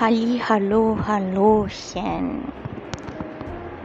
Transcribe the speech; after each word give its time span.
Halli, 0.00 0.40
hallo, 0.40 0.96
hallo, 1.06 1.68
Chen. 1.68 2.42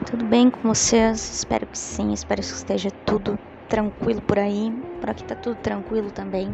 Tudo 0.10 0.26
bem 0.26 0.50
com 0.50 0.68
vocês? 0.68 1.20
Espero 1.36 1.68
que 1.68 1.78
sim, 1.78 2.12
espero 2.14 2.42
que 2.42 2.48
esteja 2.48 2.90
tudo 3.06 3.38
tranquilo 3.68 4.20
por 4.20 4.40
aí. 4.40 4.72
Por 5.00 5.12
aqui 5.12 5.24
tá 5.24 5.36
tudo 5.36 5.56
tranquilo 5.58 6.10
também. 6.10 6.52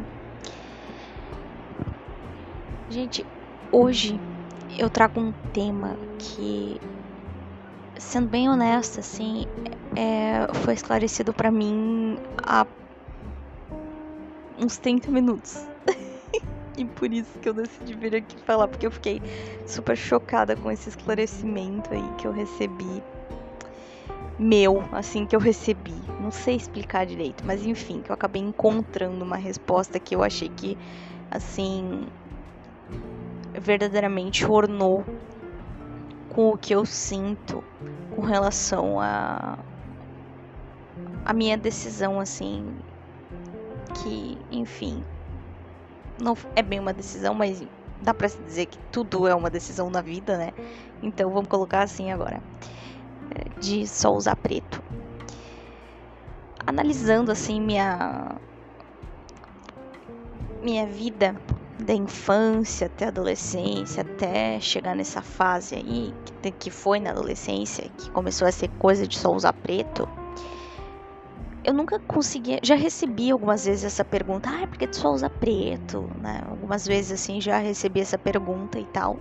Gente, 2.89 3.25
hoje 3.71 4.19
eu 4.77 4.89
trago 4.89 5.21
um 5.21 5.31
tema 5.53 5.95
que, 6.19 6.77
sendo 7.97 8.27
bem 8.27 8.49
honesta, 8.49 8.99
assim, 8.99 9.45
é, 9.95 10.53
foi 10.65 10.73
esclarecido 10.73 11.33
para 11.33 11.49
mim 11.49 12.19
há 12.43 12.67
uns 14.59 14.77
30 14.77 15.09
minutos. 15.09 15.65
E 16.77 16.85
por 16.85 17.11
isso 17.11 17.39
que 17.39 17.47
eu 17.47 17.53
decidi 17.53 17.93
vir 17.93 18.15
aqui 18.15 18.37
falar, 18.43 18.67
porque 18.67 18.85
eu 18.85 18.91
fiquei 18.91 19.21
super 19.65 19.95
chocada 19.95 20.55
com 20.55 20.69
esse 20.69 20.89
esclarecimento 20.89 21.93
aí 21.93 22.03
que 22.17 22.27
eu 22.27 22.31
recebi. 22.31 23.03
Meu, 24.37 24.83
assim, 24.91 25.25
que 25.25 25.35
eu 25.35 25.39
recebi. 25.39 25.95
Não 26.19 26.31
sei 26.31 26.55
explicar 26.55 27.05
direito, 27.05 27.43
mas 27.45 27.65
enfim, 27.65 28.01
que 28.01 28.09
eu 28.09 28.13
acabei 28.13 28.41
encontrando 28.41 29.23
uma 29.23 29.37
resposta 29.37 29.99
que 29.99 30.13
eu 30.13 30.21
achei 30.21 30.49
que, 30.49 30.77
assim, 31.31 32.07
verdadeiramente 33.53 34.45
ornou 34.45 35.05
com 36.29 36.49
o 36.49 36.57
que 36.57 36.75
eu 36.75 36.85
sinto 36.85 37.63
com 38.13 38.21
relação 38.21 38.99
a 38.99 39.57
a 41.23 41.33
minha 41.33 41.57
decisão 41.57 42.19
assim 42.19 42.75
que 43.95 44.37
enfim 44.51 45.03
não 46.19 46.35
é 46.55 46.61
bem 46.61 46.79
uma 46.79 46.93
decisão, 46.93 47.33
mas 47.33 47.63
dá 48.01 48.13
para 48.13 48.29
se 48.29 48.37
dizer 48.39 48.67
que 48.67 48.77
tudo 48.91 49.27
é 49.27 49.35
uma 49.35 49.49
decisão 49.49 49.89
na 49.89 50.01
vida, 50.01 50.37
né? 50.37 50.53
Então 51.01 51.29
vamos 51.31 51.49
colocar 51.49 51.81
assim 51.83 52.11
agora. 52.11 52.41
É, 53.31 53.59
de 53.59 53.87
só 53.87 54.13
usar 54.13 54.35
preto. 54.35 54.81
Analisando 56.65 57.31
assim 57.31 57.59
minha 57.59 58.35
minha 60.61 60.85
vida 60.87 61.35
da 61.79 61.93
infância 61.93 62.87
até 62.87 63.05
a 63.05 63.09
adolescência, 63.09 64.01
até 64.01 64.59
chegar 64.59 64.95
nessa 64.95 65.21
fase 65.21 65.75
aí 65.75 66.13
que 66.59 66.71
foi 66.71 66.99
na 66.99 67.11
adolescência, 67.11 67.89
que 67.97 68.09
começou 68.11 68.47
a 68.47 68.51
ser 68.51 68.69
coisa 68.79 69.07
de 69.07 69.17
só 69.17 69.31
usar 69.31 69.53
preto 69.53 70.07
eu 71.65 71.73
nunca 71.73 71.99
conseguia. 71.99 72.59
Já 72.61 72.75
recebi 72.75 73.31
algumas 73.31 73.65
vezes 73.65 73.83
essa 73.83 74.05
pergunta, 74.05 74.49
ah, 74.49 74.67
por 74.67 74.77
que 74.77 74.85
tu 74.85 74.95
só 74.95 75.11
usa 75.11 75.29
preto? 75.29 76.07
Né? 76.21 76.43
Algumas 76.47 76.85
vezes 76.85 77.11
assim 77.11 77.41
já 77.41 77.57
recebi 77.57 77.99
essa 77.99 78.17
pergunta 78.17 78.79
e 78.79 78.85
tal. 78.85 79.17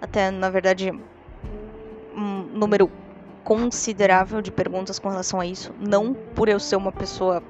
Até, 0.00 0.30
na 0.30 0.48
verdade, 0.48 0.92
um 2.16 2.42
número 2.54 2.88
considerável 3.42 4.40
de 4.40 4.52
perguntas 4.52 4.98
com 5.00 5.08
relação 5.08 5.40
a 5.40 5.46
isso. 5.46 5.74
Não 5.80 6.14
por 6.14 6.48
eu 6.48 6.60
ser 6.60 6.76
uma 6.76 6.92
pessoa 6.92 7.42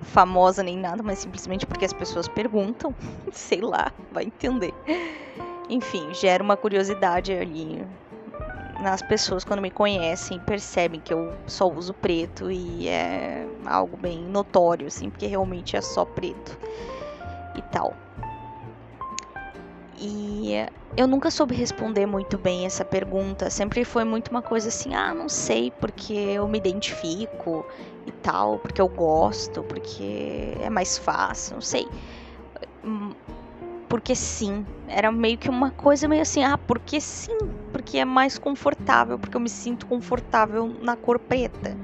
famosa 0.00 0.62
nem 0.62 0.78
nada, 0.78 1.02
mas 1.02 1.18
simplesmente 1.18 1.66
porque 1.66 1.84
as 1.84 1.92
pessoas 1.92 2.28
perguntam. 2.28 2.94
Sei 3.32 3.60
lá, 3.60 3.92
vai 4.12 4.24
entender. 4.24 4.72
Enfim, 5.68 6.14
gera 6.14 6.42
uma 6.42 6.56
curiosidade 6.56 7.32
ali 7.32 7.84
nas 8.80 9.02
pessoas 9.02 9.44
quando 9.44 9.60
me 9.60 9.70
conhecem 9.70 10.38
percebem 10.40 11.00
que 11.00 11.12
eu 11.12 11.34
só 11.46 11.70
uso 11.70 11.92
preto 11.94 12.50
e 12.50 12.88
é 12.88 13.46
algo 13.66 13.96
bem 13.96 14.22
notório, 14.24 14.86
assim, 14.86 15.10
porque 15.10 15.26
realmente 15.26 15.76
é 15.76 15.80
só 15.80 16.04
preto 16.04 16.58
e 17.54 17.62
tal. 17.62 17.94
E 19.96 20.54
eu 20.96 21.06
nunca 21.06 21.30
soube 21.30 21.54
responder 21.54 22.06
muito 22.06 22.38
bem 22.38 22.64
essa 22.64 22.84
pergunta. 22.84 23.50
Sempre 23.50 23.84
foi 23.84 24.02
muito 24.02 24.28
uma 24.28 24.40
coisa 24.42 24.68
assim: 24.68 24.94
ah, 24.94 25.14
não 25.14 25.28
sei, 25.28 25.70
porque 25.78 26.14
eu 26.14 26.48
me 26.48 26.56
identifico 26.56 27.66
e 28.06 28.12
tal, 28.12 28.58
porque 28.58 28.80
eu 28.80 28.88
gosto, 28.88 29.62
porque 29.62 30.54
é 30.60 30.70
mais 30.70 30.96
fácil, 30.96 31.54
não 31.54 31.60
sei. 31.60 31.86
Porque 33.90 34.14
sim. 34.14 34.64
Era 34.86 35.10
meio 35.10 35.36
que 35.36 35.50
uma 35.50 35.72
coisa 35.72 36.06
meio 36.06 36.22
assim, 36.22 36.44
ah, 36.44 36.56
porque 36.56 37.00
sim, 37.00 37.36
porque 37.72 37.98
é 37.98 38.04
mais 38.04 38.38
confortável, 38.38 39.18
porque 39.18 39.36
eu 39.36 39.40
me 39.40 39.48
sinto 39.48 39.84
confortável 39.84 40.68
na 40.80 40.96
cor 40.96 41.18
preta. 41.18 41.76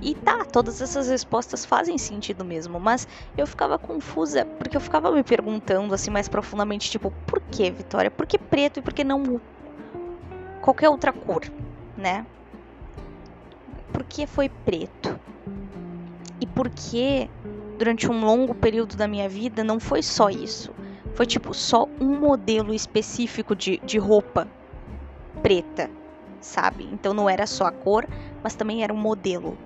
E 0.00 0.14
tá, 0.14 0.42
todas 0.46 0.80
essas 0.80 1.08
respostas 1.08 1.66
fazem 1.66 1.98
sentido 1.98 2.44
mesmo, 2.44 2.80
mas 2.80 3.06
eu 3.36 3.46
ficava 3.46 3.78
confusa, 3.78 4.46
porque 4.46 4.74
eu 4.74 4.80
ficava 4.80 5.12
me 5.12 5.22
perguntando 5.22 5.94
assim 5.94 6.10
mais 6.10 6.28
profundamente, 6.28 6.90
tipo, 6.90 7.10
por 7.26 7.40
que, 7.40 7.70
Vitória? 7.70 8.10
Por 8.10 8.26
que 8.26 8.38
preto 8.38 8.78
e 8.78 8.82
por 8.82 8.94
que 8.94 9.04
não 9.04 9.38
qualquer 10.62 10.88
outra 10.88 11.12
cor, 11.12 11.42
né? 11.94 12.26
Por 13.92 14.04
que 14.04 14.26
foi 14.26 14.48
preto? 14.48 15.20
E 16.40 16.46
por 16.46 16.70
que 16.70 17.28
durante 17.78 18.10
um 18.10 18.24
longo 18.24 18.54
período 18.54 18.96
da 18.96 19.06
minha 19.06 19.28
vida 19.28 19.62
não 19.62 19.78
foi 19.78 20.02
só 20.02 20.30
isso? 20.30 20.74
Foi 21.20 21.26
tipo 21.26 21.52
só 21.52 21.86
um 22.00 22.18
modelo 22.18 22.72
específico 22.72 23.54
de, 23.54 23.76
de 23.84 23.98
roupa 23.98 24.48
preta, 25.42 25.90
sabe? 26.40 26.88
Então 26.90 27.12
não 27.12 27.28
era 27.28 27.46
só 27.46 27.66
a 27.66 27.70
cor, 27.70 28.08
mas 28.42 28.54
também 28.54 28.82
era 28.82 28.90
um 28.90 28.96
modelo. 28.96 29.58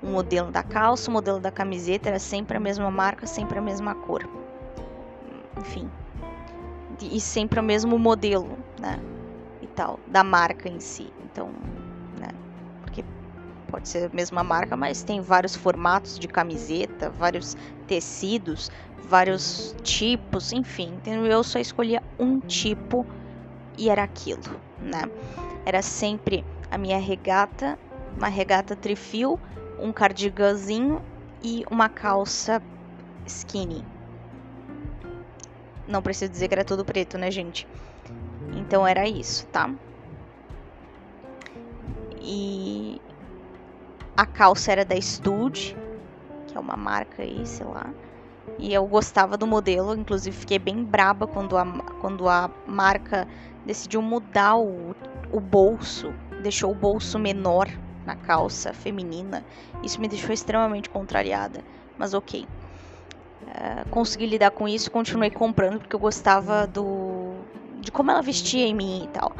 Um 0.00 0.12
modelo 0.12 0.52
da 0.52 0.62
calça, 0.62 1.10
o 1.10 1.12
modelo 1.12 1.40
da 1.40 1.50
camiseta, 1.50 2.08
era 2.08 2.20
sempre 2.20 2.56
a 2.56 2.60
mesma 2.60 2.88
marca, 2.88 3.26
sempre 3.26 3.58
a 3.58 3.60
mesma 3.60 3.96
cor. 3.96 4.22
Enfim. 5.58 5.90
E 7.00 7.20
sempre 7.20 7.58
o 7.58 7.64
mesmo 7.64 7.98
modelo, 7.98 8.56
né? 8.80 9.00
E 9.60 9.66
tal, 9.66 9.98
da 10.06 10.22
marca 10.22 10.68
em 10.68 10.78
si. 10.78 11.12
Então, 11.24 11.50
pode 13.72 13.88
ser 13.88 14.10
a 14.12 14.14
mesma 14.14 14.44
marca, 14.44 14.76
mas 14.76 15.02
tem 15.02 15.22
vários 15.22 15.56
formatos 15.56 16.18
de 16.18 16.28
camiseta, 16.28 17.08
vários 17.08 17.56
tecidos, 17.86 18.70
vários 19.02 19.74
tipos, 19.82 20.52
enfim. 20.52 20.92
Então 21.00 21.24
eu 21.24 21.42
só 21.42 21.58
escolhia 21.58 22.02
um 22.18 22.38
tipo 22.38 23.06
e 23.78 23.88
era 23.88 24.02
aquilo, 24.02 24.42
né? 24.78 25.02
Era 25.64 25.80
sempre 25.80 26.44
a 26.70 26.76
minha 26.76 26.98
regata, 26.98 27.78
uma 28.14 28.28
regata 28.28 28.76
trifio, 28.76 29.40
um 29.80 29.90
cardiganzinho 29.90 31.02
e 31.42 31.64
uma 31.70 31.88
calça 31.88 32.62
skinny. 33.24 33.82
Não 35.88 36.02
preciso 36.02 36.30
dizer 36.30 36.48
que 36.48 36.54
era 36.54 36.64
tudo 36.64 36.84
preto, 36.84 37.16
né, 37.16 37.30
gente? 37.30 37.66
Então 38.54 38.86
era 38.86 39.08
isso, 39.08 39.46
tá? 39.46 39.74
E 42.24 42.61
a 44.16 44.26
calça 44.26 44.72
era 44.72 44.84
da 44.84 45.00
Stud, 45.00 45.76
que 46.46 46.56
é 46.56 46.60
uma 46.60 46.76
marca 46.76 47.22
aí, 47.22 47.46
sei 47.46 47.66
lá. 47.66 47.92
E 48.58 48.72
eu 48.72 48.86
gostava 48.86 49.36
do 49.36 49.46
modelo, 49.46 49.94
inclusive 49.94 50.36
fiquei 50.36 50.58
bem 50.58 50.84
braba 50.84 51.26
quando 51.26 51.56
a, 51.56 51.64
quando 52.00 52.28
a 52.28 52.50
marca 52.66 53.26
decidiu 53.64 54.02
mudar 54.02 54.56
o, 54.56 54.94
o 55.32 55.40
bolso, 55.40 56.12
deixou 56.42 56.72
o 56.72 56.74
bolso 56.74 57.18
menor 57.18 57.68
na 58.04 58.16
calça 58.16 58.72
feminina. 58.72 59.44
Isso 59.82 60.00
me 60.00 60.08
deixou 60.08 60.32
extremamente 60.32 60.90
contrariada, 60.90 61.60
mas 61.96 62.14
ok. 62.14 62.46
Uh, 63.42 63.88
consegui 63.90 64.26
lidar 64.26 64.50
com 64.50 64.68
isso, 64.68 64.90
continuei 64.90 65.30
comprando 65.30 65.78
porque 65.78 65.94
eu 65.94 66.00
gostava 66.00 66.66
do 66.66 67.34
de 67.80 67.90
como 67.90 68.10
ela 68.10 68.22
vestia 68.22 68.64
em 68.64 68.74
mim 68.74 69.04
e 69.04 69.08
tal. 69.08 69.32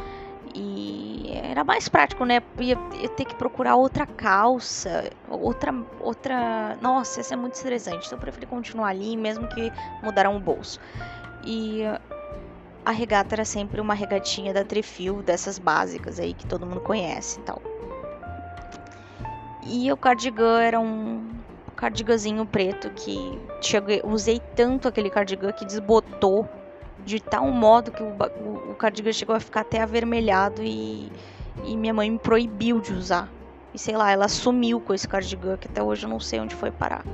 E 0.54 1.11
era 1.34 1.64
mais 1.64 1.88
prático, 1.88 2.24
né? 2.24 2.42
Ia, 2.58 2.78
ia 3.00 3.08
ter 3.08 3.24
que 3.24 3.34
procurar 3.34 3.76
outra 3.76 4.06
calça, 4.06 5.10
outra. 5.28 5.74
outra. 6.00 6.76
Nossa, 6.80 7.20
isso 7.20 7.32
é 7.32 7.36
muito 7.36 7.54
estressante. 7.54 8.06
Então 8.06 8.18
eu 8.18 8.20
preferi 8.20 8.46
continuar 8.46 8.88
ali, 8.88 9.16
mesmo 9.16 9.46
que 9.48 9.72
mudaram 10.02 10.36
o 10.36 10.40
bolso. 10.40 10.80
E 11.44 11.82
a 12.84 12.90
regata 12.90 13.34
era 13.34 13.44
sempre 13.44 13.80
uma 13.80 13.94
regatinha 13.94 14.52
da 14.52 14.64
Trefil, 14.64 15.22
dessas 15.22 15.58
básicas 15.58 16.18
aí 16.18 16.34
que 16.34 16.46
todo 16.46 16.66
mundo 16.66 16.80
conhece 16.80 17.38
e 17.40 17.42
tal. 17.42 17.62
E 19.64 19.92
o 19.92 19.96
cardigan 19.96 20.60
era 20.60 20.80
um 20.80 21.30
cardiganzinho 21.76 22.44
preto 22.44 22.90
que 22.90 23.40
cheguei, 23.60 24.00
usei 24.04 24.40
tanto 24.54 24.88
aquele 24.88 25.08
cardigan 25.08 25.52
que 25.52 25.64
desbotou 25.64 26.48
de 27.04 27.20
tal 27.20 27.50
modo 27.50 27.90
que 27.90 28.02
o, 28.02 28.08
o, 28.08 28.72
o 28.72 28.74
cardigan 28.74 29.12
chegou 29.12 29.34
a 29.34 29.40
ficar 29.40 29.60
até 29.60 29.80
avermelhado 29.80 30.62
e, 30.62 31.10
e 31.64 31.76
minha 31.76 31.92
mãe 31.92 32.10
me 32.10 32.18
proibiu 32.18 32.80
de 32.80 32.92
usar. 32.92 33.28
E 33.74 33.78
sei 33.78 33.96
lá, 33.96 34.10
ela 34.10 34.28
sumiu 34.28 34.80
com 34.80 34.92
esse 34.92 35.08
cardigan 35.08 35.56
que 35.56 35.68
até 35.68 35.82
hoje 35.82 36.04
eu 36.04 36.10
não 36.10 36.20
sei 36.20 36.40
onde 36.40 36.54
foi 36.54 36.70
parar. 36.70 37.04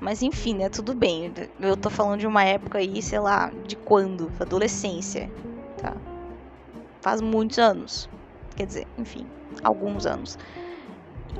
Mas 0.00 0.20
enfim, 0.20 0.56
né? 0.56 0.68
Tudo 0.68 0.94
bem. 0.94 1.32
Eu 1.60 1.76
tô 1.76 1.88
falando 1.88 2.18
de 2.18 2.26
uma 2.26 2.42
época 2.42 2.78
aí, 2.78 3.00
sei 3.00 3.20
lá, 3.20 3.52
de 3.66 3.76
quando? 3.76 4.32
Adolescência. 4.40 5.30
Tá? 5.78 5.96
Faz 7.00 7.20
muitos 7.20 7.58
anos. 7.58 8.10
Quer 8.56 8.66
dizer, 8.66 8.86
enfim, 8.98 9.26
alguns 9.62 10.04
anos. 10.04 10.36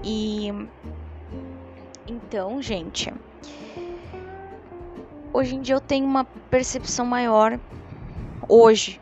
E. 0.04 0.52
Então, 2.06 2.62
gente 2.62 3.12
hoje 5.32 5.56
em 5.56 5.60
dia 5.60 5.74
eu 5.74 5.80
tenho 5.80 6.06
uma 6.06 6.24
percepção 6.24 7.06
maior 7.06 7.58
hoje 8.48 9.00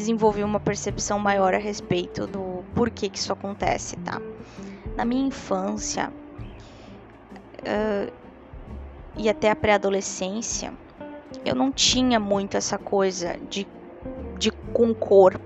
desenvolvi 0.00 0.42
uma 0.42 0.58
percepção 0.58 1.18
maior 1.18 1.54
a 1.54 1.58
respeito 1.58 2.26
do 2.26 2.64
porquê 2.74 3.08
que 3.08 3.18
isso 3.18 3.32
acontece, 3.32 3.96
tá? 3.98 4.20
Na 4.96 5.04
minha 5.04 5.26
infância 5.26 6.10
uh, 7.60 8.12
e 9.16 9.28
até 9.28 9.50
a 9.50 9.56
pré-adolescência, 9.56 10.72
eu 11.44 11.54
não 11.54 11.70
tinha 11.70 12.18
muito 12.18 12.56
essa 12.56 12.78
coisa 12.78 13.36
de, 13.48 13.68
de 14.38 14.50
com 14.72 14.94
cor. 14.94 15.38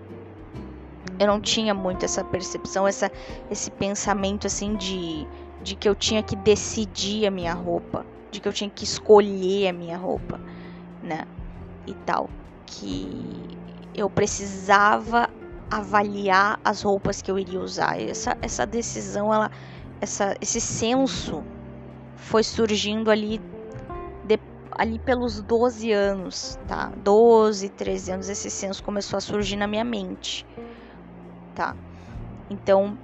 Eu 1.19 1.27
não 1.27 1.41
tinha 1.41 1.75
muito 1.75 2.05
essa 2.05 2.25
percepção, 2.25 2.87
essa, 2.87 3.11
esse 3.51 3.71
pensamento 3.71 4.47
assim 4.47 4.77
de, 4.77 5.27
de 5.63 5.77
que 5.77 5.89
eu 5.89 5.95
tinha 5.95 6.23
que 6.23 6.35
decidir 6.37 7.27
a 7.27 7.31
minha 7.31 7.55
roupa, 7.55 8.05
de 8.35 8.41
que 8.41 8.49
eu 8.49 8.53
tinha 8.53 8.69
que 8.69 8.85
escolher 8.85 9.69
a 9.69 9.73
minha 9.73 9.97
roupa, 9.97 10.41
né? 11.03 11.25
E 11.87 11.95
tal. 11.95 12.29
Que 12.67 13.09
eu 13.95 14.11
precisava 14.11 15.31
avaliar 15.71 16.61
as 16.65 16.83
roupas 16.83 17.23
que 17.23 17.31
eu 17.31 17.39
iria 17.39 17.61
usar. 17.61 18.01
Essa, 18.01 18.37
essa 18.43 18.67
decisão, 18.67 19.33
ela, 19.33 19.51
essa, 20.01 20.37
esse 20.41 20.61
senso 20.61 21.43
foi 22.17 22.43
surgindo 22.43 23.11
ali, 23.11 23.41
de, 24.25 24.39
ali 24.73 24.99
pelos 24.99 25.41
12 25.41 25.93
anos, 25.93 26.59
tá? 26.67 26.93
12, 27.03 27.69
13 27.71 28.13
anos, 28.13 28.29
esse 28.29 28.51
senso 28.51 28.83
começou 28.83 29.17
a 29.17 29.21
surgir 29.21 29.57
na 29.57 29.67
minha 29.67 29.85
mente, 29.85 30.45
tá? 31.55 31.77
Então, 32.51 32.99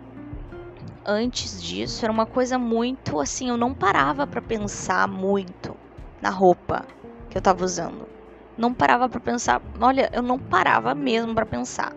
antes 1.06 1.62
disso, 1.62 2.05
era 2.05 2.12
uma 2.12 2.26
coisa 2.26 2.58
muito 2.58 3.20
assim, 3.20 3.49
eu 3.49 3.56
não 3.56 3.75
parava 3.75 4.26
para 4.26 4.41
pensar 4.41 5.08
muito 5.08 5.76
na 6.20 6.31
roupa 6.31 6.87
que 7.29 7.38
eu 7.38 7.43
tava 7.43 7.64
usando 7.64 8.20
não 8.61 8.75
parava 8.75 9.08
para 9.08 9.19
pensar. 9.19 9.62
Olha, 9.81 10.11
eu 10.12 10.23
não 10.23 10.38
parava 10.38 10.94
mesmo 10.94 11.35
para 11.35 11.47
pensar. 11.47 11.97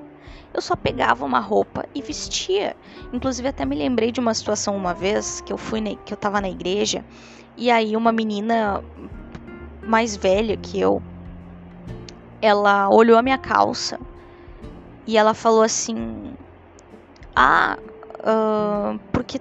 Eu 0.53 0.61
só 0.61 0.75
pegava 0.75 1.25
uma 1.25 1.39
roupa 1.39 1.85
e 1.93 2.01
vestia. 2.01 2.75
Inclusive 3.11 3.49
até 3.49 3.65
me 3.65 3.75
lembrei 3.75 4.11
de 4.11 4.19
uma 4.19 4.33
situação 4.33 4.75
uma 4.75 4.93
vez 4.93 5.41
que 5.41 5.51
eu 5.51 5.57
fui 5.57 5.81
na, 5.81 5.95
que 5.95 6.13
eu 6.13 6.17
tava 6.17 6.39
na 6.39 6.49
igreja 6.49 7.03
e 7.57 7.69
aí 7.69 7.95
uma 7.95 8.11
menina 8.11 8.83
mais 9.85 10.15
velha 10.15 10.55
que 10.55 10.79
eu 10.79 11.03
ela 12.41 12.89
olhou 12.89 13.17
a 13.17 13.21
minha 13.21 13.37
calça 13.37 13.99
e 15.05 15.17
ela 15.17 15.33
falou 15.33 15.61
assim: 15.61 16.33
"Ah, 17.35 17.77
uh, 18.23 18.99
porque 19.11 19.39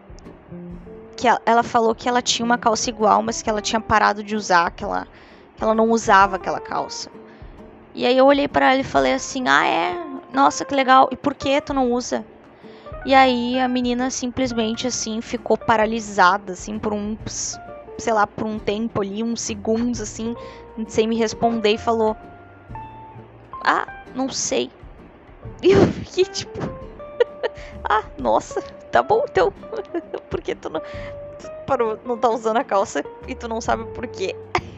que 1.16 1.28
ela 1.46 1.62
falou 1.62 1.94
que 1.94 2.08
ela 2.08 2.20
tinha 2.20 2.44
uma 2.44 2.58
calça 2.58 2.90
igual, 2.90 3.22
mas 3.22 3.42
que 3.42 3.48
ela 3.48 3.60
tinha 3.60 3.80
parado 3.80 4.22
de 4.22 4.34
usar, 4.34 4.70
que 4.72 4.82
ela 4.82 5.06
ela 5.60 5.74
não 5.74 5.90
usava 5.90 6.36
aquela 6.36 6.58
calça. 6.58 7.08
E 7.94 8.04
aí 8.04 8.18
eu 8.18 8.26
olhei 8.26 8.48
para 8.48 8.72
ela 8.72 8.80
e 8.80 8.84
falei 8.84 9.14
assim: 9.14 9.44
"Ah, 9.46 9.64
é? 9.64 10.04
Nossa, 10.32 10.64
que 10.64 10.74
legal. 10.74 11.08
E 11.12 11.16
por 11.16 11.34
que 11.34 11.60
tu 11.60 11.72
não 11.72 11.92
usa?" 11.92 12.24
E 13.04 13.14
aí 13.14 13.58
a 13.60 13.68
menina 13.68 14.10
simplesmente 14.10 14.86
assim 14.86 15.20
ficou 15.20 15.56
paralisada 15.56 16.52
assim 16.52 16.78
por 16.78 16.92
um, 16.92 17.16
sei 17.98 18.12
lá, 18.12 18.26
por 18.26 18.46
um 18.46 18.58
tempo 18.58 19.02
ali, 19.02 19.22
uns 19.22 19.40
segundos 19.40 20.00
assim, 20.00 20.34
sem 20.88 21.06
me 21.06 21.16
responder 21.16 21.74
e 21.74 21.78
falou: 21.78 22.16
"Ah, 23.64 23.86
não 24.14 24.28
sei." 24.28 24.70
E 25.62 25.70
eu 25.70 25.86
fiquei 25.86 26.24
tipo: 26.24 26.81
"Ah, 27.84 28.04
nossa, 28.18 28.60
tá 28.90 29.02
bom 29.02 29.24
então. 29.28 29.52
por 30.30 30.40
que 30.40 30.54
tu 30.54 30.70
não 30.70 30.80
tu 30.80 31.50
parou, 31.66 31.98
não 32.04 32.16
tá 32.16 32.28
usando 32.28 32.58
a 32.58 32.64
calça 32.64 33.04
e 33.26 33.34
tu 33.34 33.48
não 33.48 33.60
sabe 33.60 33.84
por 33.92 34.06
quê?" 34.06 34.34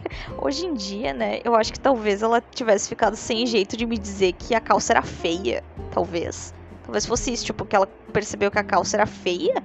Hoje 0.41 0.67
em 0.67 0.75
dia, 0.75 1.13
né, 1.13 1.41
eu 1.45 1.55
acho 1.55 1.73
que 1.73 1.81
talvez 1.81 2.23
ela 2.23 2.41
tivesse 2.41 2.89
ficado 2.89 3.17
sem 3.17 3.47
jeito 3.47 3.77
de 3.77 3.87
me 3.87 3.99
dizer 3.99 4.33
que 4.33 4.55
a 4.55 4.61
calça 4.61 4.93
era 4.93 5.03
feia. 5.03 5.63
Talvez. 5.91 6.55
Talvez 6.83 7.07
fosse 7.07 7.33
isso, 7.33 7.45
tipo, 7.45 7.65
que 7.65 7.75
ela 7.75 7.87
percebeu 8.13 8.51
que 8.51 8.59
a 8.59 8.65
calça 8.65 8.97
era 8.97 9.07
feia. 9.07 9.63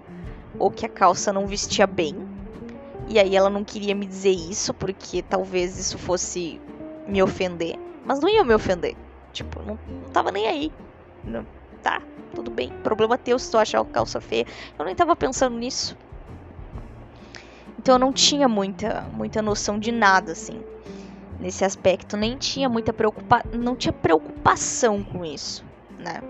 Ou 0.58 0.72
que 0.72 0.86
a 0.86 0.90
calça 0.90 1.32
não 1.32 1.46
vestia 1.46 1.86
bem. 1.86 2.16
E 3.08 3.20
aí 3.20 3.36
ela 3.36 3.50
não 3.50 3.64
queria 3.64 3.96
me 3.96 4.06
dizer 4.06 4.32
isso, 4.32 4.74
porque 4.74 5.22
talvez 5.22 5.78
isso 5.78 5.98
fosse 5.98 6.62
me 7.08 7.22
ofender. 7.22 7.76
Mas 8.06 8.20
não 8.20 8.30
ia 8.30 8.44
me 8.44 8.54
ofender. 8.54 8.96
Tipo, 9.32 9.62
não, 9.62 9.80
não 9.88 10.10
tava 10.12 10.32
nem 10.32 10.48
aí. 10.48 10.72
Não, 11.24 11.46
tá, 11.82 12.02
tudo 12.36 12.52
bem. 12.52 12.70
Problema 12.84 13.18
teu 13.18 13.38
se 13.40 13.50
tu 13.50 13.58
achar 13.58 13.82
a 13.82 13.86
calça 13.86 14.22
feia. 14.22 14.46
Eu 14.78 14.86
nem 14.86 14.96
tava 14.96 15.16
pensando 15.16 15.58
nisso. 15.58 15.98
Então 17.78 17.96
eu 17.96 18.00
não 18.00 18.12
tinha 18.12 18.48
muita, 18.48 19.02
muita 19.14 19.42
noção 19.42 19.80
de 19.80 19.92
nada, 19.92 20.34
assim, 20.34 20.62
nesse 21.40 21.64
aspecto. 21.64 22.18
Nem 22.18 22.38
tinha 22.38 22.68
muita 22.68 22.92
preocupação, 22.92 23.52
não 23.54 23.76
tinha 23.76 23.94
preocupação 23.94 25.02
com 25.04 25.24
isso, 25.24 25.64
né? 25.98 26.22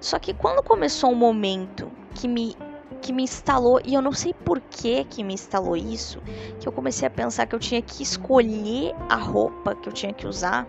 Só 0.00 0.18
que 0.18 0.32
quando 0.32 0.62
começou 0.62 1.10
um 1.10 1.14
momento 1.14 1.90
que 2.14 2.26
me 2.26 2.56
que 3.00 3.12
me 3.14 3.22
instalou, 3.22 3.80
e 3.82 3.94
eu 3.94 4.02
não 4.02 4.12
sei 4.12 4.34
por 4.34 4.60
que 4.60 5.04
que 5.04 5.24
me 5.24 5.32
instalou 5.32 5.74
isso, 5.74 6.20
que 6.58 6.68
eu 6.68 6.72
comecei 6.72 7.08
a 7.08 7.10
pensar 7.10 7.46
que 7.46 7.54
eu 7.54 7.58
tinha 7.58 7.80
que 7.80 8.02
escolher 8.02 8.94
a 9.08 9.16
roupa 9.16 9.74
que 9.74 9.88
eu 9.88 9.92
tinha 9.92 10.12
que 10.12 10.26
usar 10.26 10.66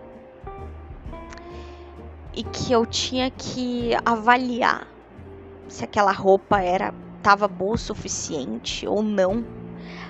e 2.34 2.42
que 2.42 2.72
eu 2.72 2.86
tinha 2.86 3.30
que 3.30 3.90
avaliar 4.04 4.86
se 5.68 5.84
aquela 5.84 6.12
roupa 6.12 6.60
era 6.60 6.94
tava 7.22 7.46
boa 7.46 7.74
o 7.74 7.78
suficiente 7.78 8.86
ou 8.86 9.02
não 9.02 9.44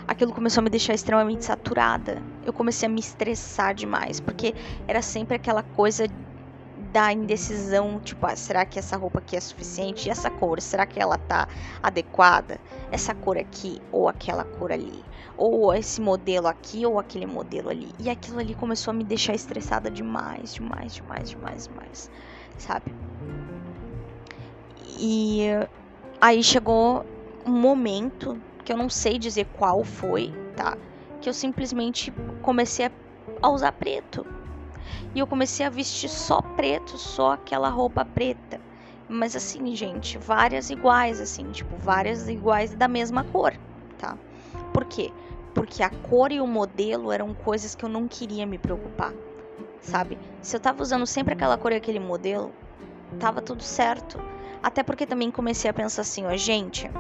aquilo 0.07 0.33
começou 0.33 0.61
a 0.61 0.65
me 0.65 0.71
deixar 0.71 0.95
extremamente 0.95 1.45
saturada. 1.45 2.23
Eu 2.45 2.53
comecei 2.53 2.89
a 2.89 2.91
me 2.91 3.01
estressar 3.01 3.75
demais, 3.75 4.21
porque 4.21 4.55
era 4.87 5.01
sempre 5.01 5.37
aquela 5.37 5.63
coisa 5.63 6.07
da 6.93 7.11
indecisão, 7.11 7.99
tipo, 8.01 8.27
ah, 8.27 8.37
será 8.37 8.67
que 8.67 8.79
essa 8.79 8.97
roupa 8.99 9.19
aqui 9.19 9.35
é 9.35 9.41
suficiente? 9.41 10.09
E 10.09 10.11
essa 10.11 10.31
cor, 10.31 10.61
será 10.61 10.85
que 10.85 11.01
ela 11.01 11.17
tá 11.17 11.49
adequada? 11.83 12.61
Essa 12.91 13.15
cor 13.15 13.39
aqui 13.39 13.81
ou 13.91 14.09
aquela 14.09 14.45
cor 14.45 14.71
ali? 14.71 15.03
Ou 15.37 15.73
esse 15.73 16.01
modelo 16.03 16.47
aqui 16.47 16.85
ou 16.85 16.99
aquele 16.99 17.27
modelo 17.27 17.71
ali? 17.71 17.91
E 17.99 18.11
aquilo 18.11 18.39
ali 18.39 18.55
começou 18.55 18.93
a 18.93 18.95
me 18.95 19.05
deixar 19.05 19.35
estressada 19.35 19.91
demais, 19.91 20.53
demais, 20.53 20.95
demais, 20.95 21.31
demais, 21.31 21.67
demais, 21.67 22.11
sabe? 22.59 22.95
E 24.99 25.47
aí 26.21 26.43
chegou 26.43 27.07
um 27.47 27.53
momento 27.53 28.39
que 28.65 28.73
eu 28.73 28.77
não 28.77 28.91
sei 28.91 29.19
dizer 29.19 29.47
qual 29.57 29.83
foi, 29.83 30.31
tá? 30.55 30.77
Que 31.23 31.29
eu 31.29 31.33
simplesmente 31.35 32.13
comecei 32.43 32.91
a 33.41 33.49
usar 33.49 33.73
preto. 33.73 34.27
E 35.15 35.19
eu 35.19 35.27
comecei 35.27 35.65
a 35.65 35.71
vestir 35.71 36.09
só 36.09 36.41
preto, 36.41 36.99
só 36.99 37.33
aquela 37.33 37.69
roupa 37.69 38.05
preta. 38.05 38.61
Mas 39.09 39.37
assim, 39.37 39.75
gente, 39.75 40.17
várias 40.19 40.71
iguais, 40.71 41.21
assim, 41.21 41.51
tipo, 41.51 41.77
várias 41.77 42.29
iguais 42.29 42.75
da 42.75 42.89
mesma 42.89 43.25
cor, 43.25 43.53
tá? 43.99 44.17
Por 44.73 44.85
quê? 44.85 45.13
Porque 45.55 45.83
a 45.83 45.91
cor 45.91 46.33
e 46.33 46.41
o 46.41 46.47
modelo 46.47 47.13
eram 47.13 47.35
coisas 47.35 47.75
que 47.75 47.85
eu 47.85 47.89
não 47.89 48.09
queria 48.09 48.47
me 48.47 48.59
preocupar, 48.59 49.13
sabe? 49.81 50.19
Se 50.41 50.57
eu 50.57 50.61
tava 50.61 50.83
usando 50.83 51.07
sempre 51.07 51.35
aquela 51.35 51.59
cor 51.59 51.73
e 51.73 51.77
aquele 51.77 52.01
modelo, 52.01 52.55
tava 53.19 53.43
tudo 53.43 53.63
certo. 53.63 54.19
Até 54.63 54.83
porque 54.83 55.07
também 55.07 55.31
comecei 55.31 55.71
a 55.71 55.75
pensar 55.75 56.03
assim, 56.03 56.25
ó, 56.25 56.35
gente, 56.37 56.91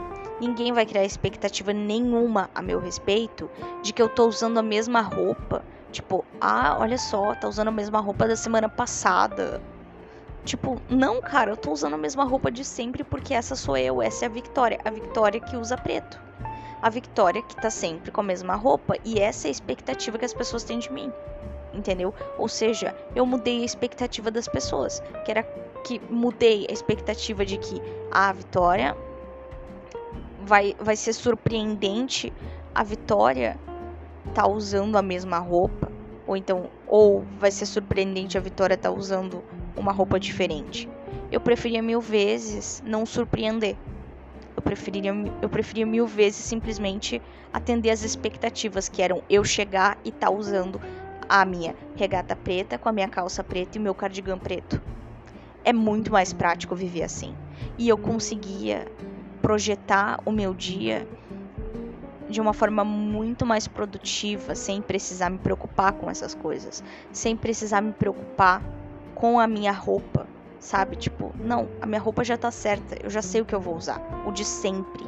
ninguém 0.40 0.72
vai 0.72 0.84
criar 0.84 1.04
expectativa 1.04 1.72
nenhuma 1.72 2.50
a 2.54 2.60
meu 2.60 2.80
respeito 2.80 3.48
de 3.82 3.92
que 3.92 4.02
eu 4.02 4.08
tô 4.08 4.26
usando 4.26 4.58
a 4.58 4.62
mesma 4.62 5.00
roupa. 5.00 5.64
Tipo, 5.92 6.24
ah, 6.40 6.78
olha 6.80 6.96
só, 6.96 7.34
tá 7.34 7.46
usando 7.46 7.68
a 7.68 7.72
mesma 7.72 8.00
roupa 8.00 8.26
da 8.26 8.34
semana 8.34 8.68
passada. 8.68 9.60
Tipo, 10.44 10.80
não, 10.88 11.20
cara, 11.20 11.52
eu 11.52 11.56
tô 11.56 11.70
usando 11.70 11.94
a 11.94 11.98
mesma 11.98 12.24
roupa 12.24 12.50
de 12.50 12.64
sempre 12.64 13.04
porque 13.04 13.34
essa 13.34 13.54
sou 13.54 13.76
eu, 13.76 14.02
essa 14.02 14.24
é 14.24 14.26
a 14.26 14.30
Victoria, 14.30 14.78
a 14.84 14.90
Victoria 14.90 15.38
que 15.38 15.54
usa 15.56 15.76
preto. 15.76 16.18
A 16.80 16.88
Victoria 16.88 17.42
que 17.42 17.54
tá 17.54 17.70
sempre 17.70 18.10
com 18.10 18.22
a 18.22 18.24
mesma 18.24 18.56
roupa 18.56 18.96
e 19.04 19.20
essa 19.20 19.46
é 19.46 19.50
a 19.50 19.52
expectativa 19.52 20.18
que 20.18 20.24
as 20.24 20.34
pessoas 20.34 20.64
têm 20.64 20.78
de 20.78 20.90
mim. 20.90 21.12
Entendeu? 21.72 22.12
Ou 22.38 22.48
seja, 22.48 22.96
eu 23.14 23.24
mudei 23.24 23.62
a 23.62 23.64
expectativa 23.64 24.30
das 24.30 24.48
pessoas, 24.48 25.00
que 25.24 25.30
era 25.30 25.42
que 25.84 26.00
mudei 26.10 26.66
a 26.68 26.72
expectativa 26.72 27.44
de 27.44 27.58
que 27.58 27.80
a 28.10 28.32
Vitória 28.32 28.96
vai, 30.40 30.74
vai 30.80 30.96
ser 30.96 31.12
surpreendente 31.12 32.32
a 32.74 32.82
Vitória 32.82 33.58
tá 34.34 34.46
usando 34.46 34.96
a 34.96 35.02
mesma 35.02 35.38
roupa, 35.38 35.90
ou 36.26 36.36
então, 36.36 36.70
ou 36.86 37.24
vai 37.38 37.50
ser 37.50 37.66
surpreendente 37.66 38.38
a 38.38 38.40
Vitória 38.40 38.76
tá 38.76 38.90
usando 38.90 39.42
uma 39.76 39.92
roupa 39.92 40.18
diferente. 40.18 40.88
Eu 41.30 41.40
preferia 41.40 41.82
mil 41.82 42.00
vezes 42.00 42.82
não 42.86 43.04
surpreender. 43.04 43.76
Eu 44.56 44.62
preferia, 44.62 45.12
eu 45.40 45.48
preferia 45.48 45.86
mil 45.86 46.06
vezes 46.06 46.44
simplesmente 46.44 47.20
atender 47.52 47.90
as 47.90 48.02
expectativas, 48.02 48.88
que 48.88 49.02
eram 49.02 49.22
eu 49.28 49.44
chegar 49.44 49.98
e 50.04 50.12
tá 50.12 50.30
usando 50.30 50.80
a 51.28 51.44
minha 51.44 51.74
regata 51.96 52.36
preta 52.36 52.76
com 52.78 52.88
a 52.88 52.92
minha 52.92 53.08
calça 53.08 53.42
preta 53.42 53.78
e 53.78 53.80
o 53.80 53.82
meu 53.82 53.94
cardigan 53.94 54.38
preto. 54.38 54.80
É 55.64 55.72
muito 55.72 56.12
mais 56.12 56.32
prático 56.32 56.74
viver 56.74 57.04
assim. 57.04 57.34
E 57.78 57.88
eu 57.88 57.96
conseguia 57.96 58.86
projetar 59.40 60.20
o 60.24 60.32
meu 60.32 60.52
dia 60.52 61.06
de 62.28 62.40
uma 62.40 62.52
forma 62.52 62.84
muito 62.84 63.44
mais 63.44 63.68
produtiva, 63.68 64.54
sem 64.54 64.80
precisar 64.80 65.30
me 65.30 65.38
preocupar 65.38 65.92
com 65.92 66.10
essas 66.10 66.34
coisas, 66.34 66.82
sem 67.12 67.36
precisar 67.36 67.80
me 67.80 67.92
preocupar 67.92 68.62
com 69.14 69.38
a 69.38 69.46
minha 69.46 69.72
roupa, 69.72 70.26
sabe? 70.58 70.96
Tipo, 70.96 71.34
não, 71.38 71.68
a 71.80 71.86
minha 71.86 72.00
roupa 72.00 72.24
já 72.24 72.36
tá 72.36 72.50
certa, 72.50 72.96
eu 73.02 73.10
já 73.10 73.22
sei 73.22 73.40
o 73.40 73.44
que 73.44 73.54
eu 73.54 73.60
vou 73.60 73.76
usar, 73.76 74.00
o 74.26 74.32
de 74.32 74.44
sempre, 74.44 75.06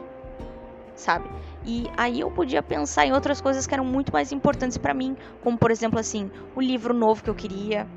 sabe? 0.94 1.28
E 1.64 1.90
aí 1.96 2.20
eu 2.20 2.30
podia 2.30 2.62
pensar 2.62 3.06
em 3.06 3.12
outras 3.12 3.40
coisas 3.40 3.66
que 3.66 3.74
eram 3.74 3.84
muito 3.84 4.12
mais 4.12 4.32
importantes 4.32 4.76
para 4.76 4.92
mim, 4.92 5.16
como 5.40 5.58
por 5.58 5.70
exemplo 5.70 5.98
assim, 5.98 6.30
o 6.54 6.60
livro 6.60 6.92
novo 6.92 7.22
que 7.22 7.30
eu 7.30 7.34
queria, 7.34 7.88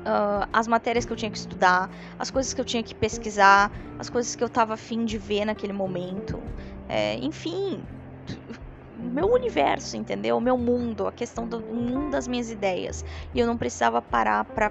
uh, 0.00 0.48
as 0.52 0.66
matérias 0.66 1.04
que 1.04 1.12
eu 1.12 1.16
tinha 1.16 1.30
que 1.30 1.38
estudar, 1.38 1.90
as 2.18 2.30
coisas 2.30 2.52
que 2.52 2.60
eu 2.60 2.64
tinha 2.64 2.82
que 2.82 2.94
pesquisar, 2.94 3.70
as 3.98 4.08
coisas 4.08 4.34
que 4.34 4.42
eu 4.42 4.48
tava 4.48 4.74
afim 4.74 5.04
de 5.04 5.18
ver 5.18 5.44
naquele 5.44 5.72
momento, 5.72 6.42
é, 6.88 7.16
enfim, 7.16 7.84
meu 8.96 9.26
universo, 9.32 9.96
entendeu? 9.96 10.36
O 10.36 10.40
meu 10.40 10.56
mundo, 10.56 11.06
a 11.06 11.12
questão 11.12 11.46
do 11.46 11.60
mundo 11.60 12.10
das 12.10 12.28
minhas 12.28 12.50
ideias. 12.50 13.04
E 13.34 13.40
eu 13.40 13.46
não 13.46 13.56
precisava 13.56 14.00
parar 14.00 14.44
para 14.44 14.70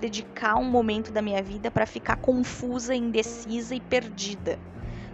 dedicar 0.00 0.56
um 0.56 0.64
momento 0.64 1.12
da 1.12 1.22
minha 1.22 1.42
vida 1.42 1.70
para 1.70 1.86
ficar 1.86 2.16
confusa, 2.16 2.94
indecisa 2.94 3.74
e 3.74 3.80
perdida 3.80 4.58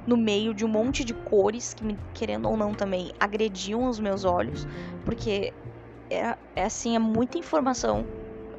no 0.06 0.16
meio 0.16 0.54
de 0.54 0.64
um 0.64 0.68
monte 0.68 1.04
de 1.04 1.12
cores 1.12 1.74
que, 1.74 1.84
querendo 2.14 2.48
ou 2.48 2.56
não, 2.56 2.72
também 2.72 3.12
agrediam 3.20 3.86
os 3.86 4.00
meus 4.00 4.24
olhos, 4.24 4.66
porque 5.04 5.52
é, 6.08 6.34
é 6.56 6.64
assim, 6.64 6.96
é 6.96 6.98
muita 6.98 7.36
informação. 7.36 8.06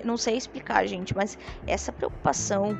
não 0.03 0.15
sei 0.15 0.37
explicar, 0.37 0.85
gente, 0.85 1.15
mas 1.15 1.35
essa 1.65 1.91
preocupação 1.91 2.77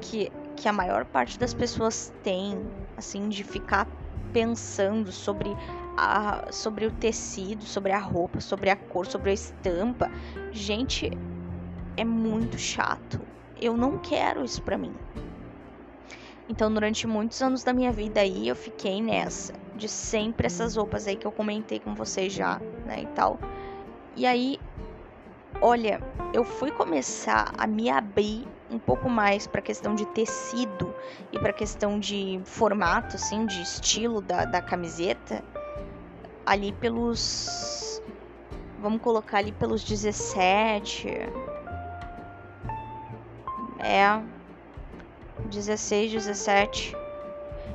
que, 0.00 0.30
que 0.54 0.68
a 0.68 0.72
maior 0.72 1.04
parte 1.04 1.36
das 1.36 1.52
pessoas 1.52 2.12
tem, 2.22 2.56
assim, 2.96 3.28
de 3.28 3.42
ficar 3.42 3.88
pensando 4.36 5.10
sobre 5.10 5.56
a, 5.96 6.52
sobre 6.52 6.84
o 6.84 6.90
tecido, 6.90 7.64
sobre 7.64 7.90
a 7.90 7.98
roupa, 7.98 8.38
sobre 8.38 8.68
a 8.68 8.76
cor, 8.76 9.06
sobre 9.06 9.30
a 9.30 9.32
estampa. 9.32 10.10
Gente, 10.52 11.10
é 11.96 12.04
muito 12.04 12.58
chato. 12.58 13.18
Eu 13.58 13.74
não 13.74 13.96
quero 13.96 14.44
isso 14.44 14.60
pra 14.60 14.76
mim. 14.76 14.94
Então, 16.46 16.70
durante 16.70 17.06
muitos 17.06 17.40
anos 17.40 17.64
da 17.64 17.72
minha 17.72 17.90
vida 17.90 18.20
aí, 18.20 18.46
eu 18.46 18.54
fiquei 18.54 19.00
nessa. 19.00 19.54
De 19.74 19.88
sempre 19.88 20.46
essas 20.46 20.76
roupas 20.76 21.06
aí 21.06 21.16
que 21.16 21.26
eu 21.26 21.32
comentei 21.32 21.80
com 21.80 21.94
vocês 21.94 22.30
já, 22.30 22.60
né, 22.84 23.04
e 23.04 23.06
tal. 23.14 23.40
E 24.14 24.26
aí, 24.26 24.60
olha, 25.60 26.00
eu 26.32 26.44
fui 26.44 26.70
começar 26.70 27.52
a 27.56 27.66
me 27.66 27.88
abrir 27.88 28.46
um 28.70 28.78
pouco 28.78 29.08
mais 29.08 29.46
para 29.46 29.62
questão 29.62 29.94
de 29.94 30.04
tecido 30.06 30.94
e 31.32 31.38
para 31.38 31.52
questão 31.52 31.98
de 31.98 32.40
formato, 32.44 33.16
assim, 33.16 33.46
de 33.46 33.62
estilo 33.62 34.20
da, 34.20 34.44
da 34.44 34.60
camiseta, 34.60 35.42
ali 36.44 36.72
pelos. 36.72 38.02
Vamos 38.78 39.00
colocar 39.00 39.38
ali 39.38 39.52
pelos 39.52 39.82
17. 39.82 41.08
É, 43.78 44.20
16, 45.46 46.12
17, 46.12 46.96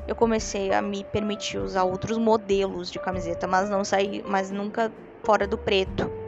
eu 0.07 0.15
comecei 0.15 0.73
a 0.73 0.81
me 0.81 1.03
permitir 1.05 1.57
usar 1.57 1.83
outros 1.83 2.17
modelos 2.17 2.91
de 2.91 2.99
camiseta, 2.99 3.47
mas 3.47 3.69
não 3.69 3.83
saí, 3.83 4.23
mas 4.27 4.51
nunca 4.51 4.91
fora 5.23 5.47
do 5.47 5.57
preto. 5.57 6.20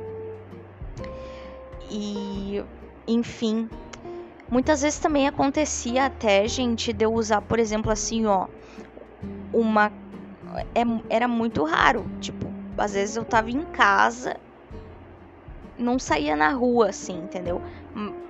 E, 1.89 2.63
enfim, 3.07 3.69
muitas 4.49 4.81
vezes 4.81 4.99
também 4.99 5.27
acontecia 5.27 6.05
até, 6.05 6.47
gente, 6.47 6.91
de 6.93 7.05
eu 7.05 7.13
usar, 7.13 7.41
por 7.41 7.59
exemplo, 7.59 7.91
assim, 7.91 8.25
ó, 8.25 8.47
uma 9.53 9.91
é, 10.75 10.81
era 11.09 11.27
muito 11.27 11.63
raro, 11.63 12.05
tipo, 12.19 12.47
às 12.77 12.93
vezes 12.93 13.15
eu 13.15 13.25
tava 13.25 13.49
em 13.51 13.63
casa, 13.65 14.35
não 15.77 15.99
saía 15.99 16.35
na 16.35 16.49
rua 16.49 16.89
assim, 16.89 17.17
entendeu? 17.17 17.61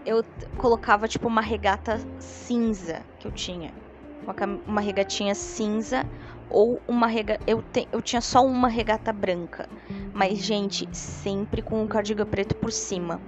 eu 0.05 0.23
colocava 0.57 1.07
tipo 1.07 1.27
uma 1.27 1.41
regata 1.41 1.99
cinza 2.19 3.01
que 3.19 3.27
eu 3.27 3.31
tinha. 3.31 3.73
Uma, 4.21 4.35
uma 4.67 4.81
regatinha 4.81 5.35
cinza 5.35 6.05
ou 6.49 6.81
uma 6.87 7.07
regata. 7.07 7.43
Eu, 7.47 7.61
te, 7.61 7.87
eu 7.91 8.01
tinha 8.01 8.21
só 8.21 8.45
uma 8.45 8.67
regata 8.67 9.11
branca. 9.11 9.67
Mas, 10.13 10.39
gente, 10.39 10.87
sempre 10.95 11.61
com 11.61 11.81
um 11.81 11.87
cardigan 11.87 12.25
preto 12.25 12.55
por 12.55 12.71
cima. 12.71 13.19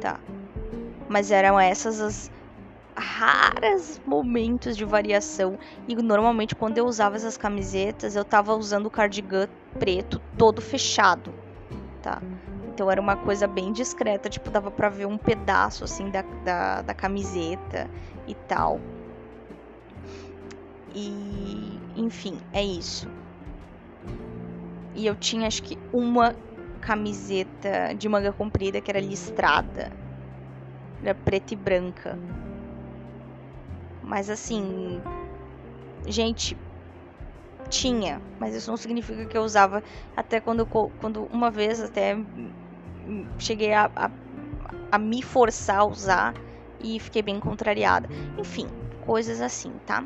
Tá. 0.00 0.20
Mas 1.08 1.30
eram 1.30 1.58
essas 1.58 2.00
as 2.00 2.30
raras 2.96 4.00
momentos 4.06 4.76
de 4.76 4.84
variação. 4.84 5.58
E 5.88 5.94
normalmente 5.96 6.54
quando 6.54 6.78
eu 6.78 6.86
usava 6.86 7.16
essas 7.16 7.36
camisetas, 7.36 8.16
eu 8.16 8.24
tava 8.24 8.54
usando 8.54 8.86
o 8.86 8.90
cardigan 8.90 9.48
preto 9.78 10.20
todo 10.36 10.60
fechado. 10.60 11.32
Tá? 12.02 12.20
Então 12.68 12.90
era 12.90 13.00
uma 13.00 13.16
coisa 13.16 13.46
bem 13.46 13.72
discreta, 13.72 14.28
tipo, 14.28 14.50
dava 14.50 14.70
pra 14.70 14.88
ver 14.88 15.06
um 15.06 15.18
pedaço 15.18 15.84
assim 15.84 16.10
da, 16.10 16.22
da, 16.22 16.82
da 16.82 16.94
camiseta 16.94 17.90
e 18.26 18.34
tal. 18.34 18.80
E 20.94 21.78
enfim, 21.96 22.38
é 22.52 22.62
isso. 22.62 23.08
E 24.94 25.06
eu 25.06 25.14
tinha 25.14 25.46
acho 25.46 25.62
que 25.62 25.78
uma 25.92 26.34
camiseta 26.90 27.94
de 27.96 28.08
manga 28.08 28.32
comprida 28.32 28.80
que 28.80 28.90
era 28.90 28.98
listrada. 28.98 29.92
Era 31.00 31.14
preta 31.14 31.54
e 31.54 31.56
branca. 31.56 32.18
Mas 34.02 34.28
assim, 34.28 35.00
gente, 36.08 36.58
tinha, 37.68 38.20
mas 38.40 38.56
isso 38.56 38.68
não 38.68 38.76
significa 38.76 39.24
que 39.24 39.38
eu 39.38 39.42
usava 39.42 39.84
até 40.16 40.40
quando, 40.40 40.66
quando 40.66 41.26
uma 41.26 41.48
vez 41.48 41.80
até 41.80 42.16
cheguei 43.38 43.72
a, 43.72 43.88
a, 43.94 44.10
a 44.90 44.98
me 44.98 45.22
forçar 45.22 45.78
a 45.78 45.84
usar 45.84 46.34
e 46.80 46.98
fiquei 46.98 47.22
bem 47.22 47.38
contrariada. 47.38 48.08
Enfim, 48.36 48.66
coisas 49.00 49.40
assim, 49.40 49.74
tá? 49.86 50.04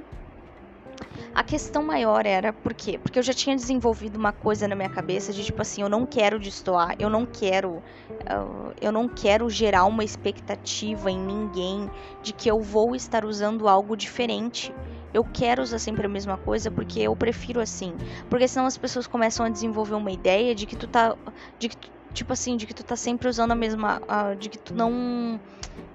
A 1.35 1.43
questão 1.43 1.83
maior 1.83 2.27
era 2.27 2.53
por 2.53 2.73
quê? 2.73 2.97
Porque 2.97 3.19
eu 3.19 3.23
já 3.23 3.33
tinha 3.33 3.57
desenvolvido 3.57 4.17
uma 4.17 4.33
coisa 4.33 4.69
na 4.69 4.77
minha 4.77 4.89
cabeça 4.89 5.33
de 5.33 5.43
tipo 5.43 5.61
assim, 5.61 5.83
eu 5.83 5.89
não 5.89 6.07
quero 6.07 6.39
destoar, 6.39 6.95
eu 6.97 7.11
não 7.11 7.27
quero, 7.27 7.79
uh, 7.79 8.73
eu 8.81 8.93
não 8.93 9.09
quero 9.09 9.51
gerar 9.51 9.85
uma 9.85 10.05
expectativa 10.05 11.11
em 11.11 11.19
ninguém 11.19 11.91
de 12.23 12.33
que 12.33 12.49
eu 12.49 12.61
vou 12.61 12.95
estar 12.95 13.25
usando 13.25 13.67
algo 13.67 13.97
diferente. 13.97 14.73
Eu 15.13 15.25
quero 15.25 15.61
usar 15.61 15.81
sempre 15.81 16.07
a 16.07 16.09
mesma 16.09 16.37
coisa 16.37 16.71
porque 16.71 17.01
eu 17.01 17.17
prefiro 17.17 17.61
assim. 17.61 17.95
Porque 18.31 18.47
senão 18.47 18.67
as 18.67 18.79
pessoas 18.79 19.09
começam 19.09 19.45
a 19.45 19.49
desenvolver 19.49 19.95
uma 19.95 20.13
ideia 20.13 20.55
de 20.55 20.67
que 20.67 20.77
tu 20.77 20.87
tá, 20.87 21.17
de 21.59 21.69
que 21.69 21.77
tu 21.77 21.91
tipo 22.15 22.33
assim, 22.33 22.57
de 22.57 22.65
que 22.65 22.73
tu 22.73 22.85
tá 22.85 22.95
sempre 22.95 23.29
usando 23.29 23.51
a 23.51 23.57
mesma, 23.57 24.01
uh, 24.03 24.37
de 24.37 24.49
que 24.49 24.57
tu 24.57 24.73
não, 24.73 25.41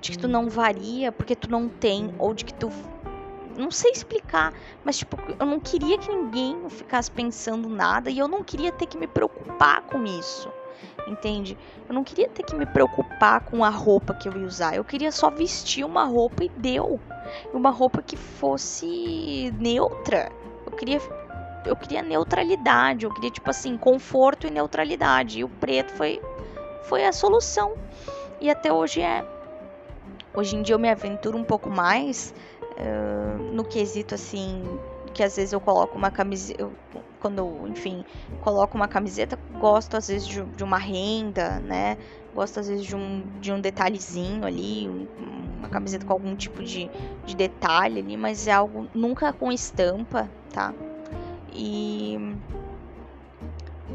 de 0.01 0.12
que 0.12 0.19
tu 0.19 0.27
não 0.27 0.50
varia 0.50 1.12
porque 1.12 1.34
tu 1.34 1.50
não 1.50 1.69
tem 1.69 2.13
ou 2.19 2.34
de 2.34 2.43
que 2.43 2.53
tu 2.53 2.69
não 3.60 3.72
sei 3.72 3.92
explicar, 3.92 4.54
mas 4.84 4.98
tipo, 4.98 5.18
eu 5.39 5.46
não 5.46 5.60
queria 5.60 5.98
que 5.98 6.10
ninguém 6.10 6.70
ficasse 6.70 7.10
pensando 7.12 7.70
nada 7.70 8.10
e 8.10 8.18
eu 8.18 8.28
não 8.28 8.44
queria 8.44 8.72
ter 8.72 8.86
que 8.86 8.98
me 8.98 9.08
preocupar 9.08 9.82
com 9.84 10.04
isso. 10.06 10.51
Entende? 11.08 11.58
Eu 11.88 11.96
não 11.96 12.04
queria 12.04 12.30
ter 12.30 12.44
que 12.44 12.56
me 12.56 12.66
preocupar 12.66 13.42
com 13.42 13.63
a 13.63 13.70
roupa 13.70 14.13
que 14.13 14.30
eu 14.30 14.38
ia 14.38 14.46
usar. 14.46 14.75
Eu 14.75 14.84
queria 14.84 15.12
só 15.12 15.30
vestir 15.30 15.84
uma 15.84 16.04
roupa 16.04 16.44
e 16.44 16.50
deu. 16.50 17.00
Uma 17.54 17.72
roupa 17.72 18.01
que 18.01 18.16
fosse 18.16 19.51
neutra. 19.58 20.32
Eu 20.66 20.72
queria 20.74 21.01
eu 21.66 21.75
queria 21.75 22.01
neutralidade, 22.01 23.06
eu 23.06 23.13
queria 23.13 23.30
tipo 23.30 23.50
assim, 23.50 23.78
conforto 23.78 24.48
e 24.48 24.51
neutralidade. 24.51 25.39
E 25.39 25.44
o 25.44 25.50
preto 25.50 25.92
foi 25.94 26.22
foi 26.84 27.06
a 27.06 27.12
solução. 27.12 27.74
E 28.39 28.50
até 28.50 28.72
hoje 28.72 29.01
é. 29.01 29.25
Hoje 30.34 30.56
em 30.56 30.62
dia 30.62 30.75
eu 30.75 30.80
me 30.80 30.89
aventuro 30.89 31.38
um 31.38 31.44
pouco 31.44 31.70
mais 31.70 32.34
no 33.54 33.64
quesito 33.64 34.16
assim, 34.16 34.64
que 35.14 35.24
às 35.24 35.36
vezes 35.36 35.54
eu 35.54 35.60
coloco 35.60 35.98
uma 35.98 36.12
camiseta, 36.12 36.70
quando 37.20 37.40
eu, 37.40 37.68
enfim, 37.68 38.04
coloco 38.42 38.76
uma 38.78 38.88
camiseta, 38.88 39.38
gosto 39.60 39.98
às 39.98 40.08
vezes 40.08 40.28
de, 40.28 40.44
de, 40.44 40.64
uma 40.64 40.78
renda, 40.78 41.60
né? 41.60 41.98
Gosto 42.34 42.60
às 42.60 42.68
vezes 42.68 42.86
de 42.86 42.96
um, 42.96 43.24
de 43.40 43.52
um 43.52 43.60
detalhezinho 43.60 44.46
ali, 44.46 44.88
um, 44.88 45.08
uma 45.58 45.70
camiseta 45.70 46.06
com 46.06 46.14
algum 46.14 46.36
tipo 46.36 46.64
de, 46.64 46.90
de 47.26 47.36
detalhe 47.36 48.00
ali, 48.00 48.16
mas 48.16 48.48
é 48.48 48.52
algo 48.54 48.88
nunca 48.94 49.34
com 49.34 49.52
estampa, 49.52 50.30
tá? 50.54 50.74
E 51.52 52.18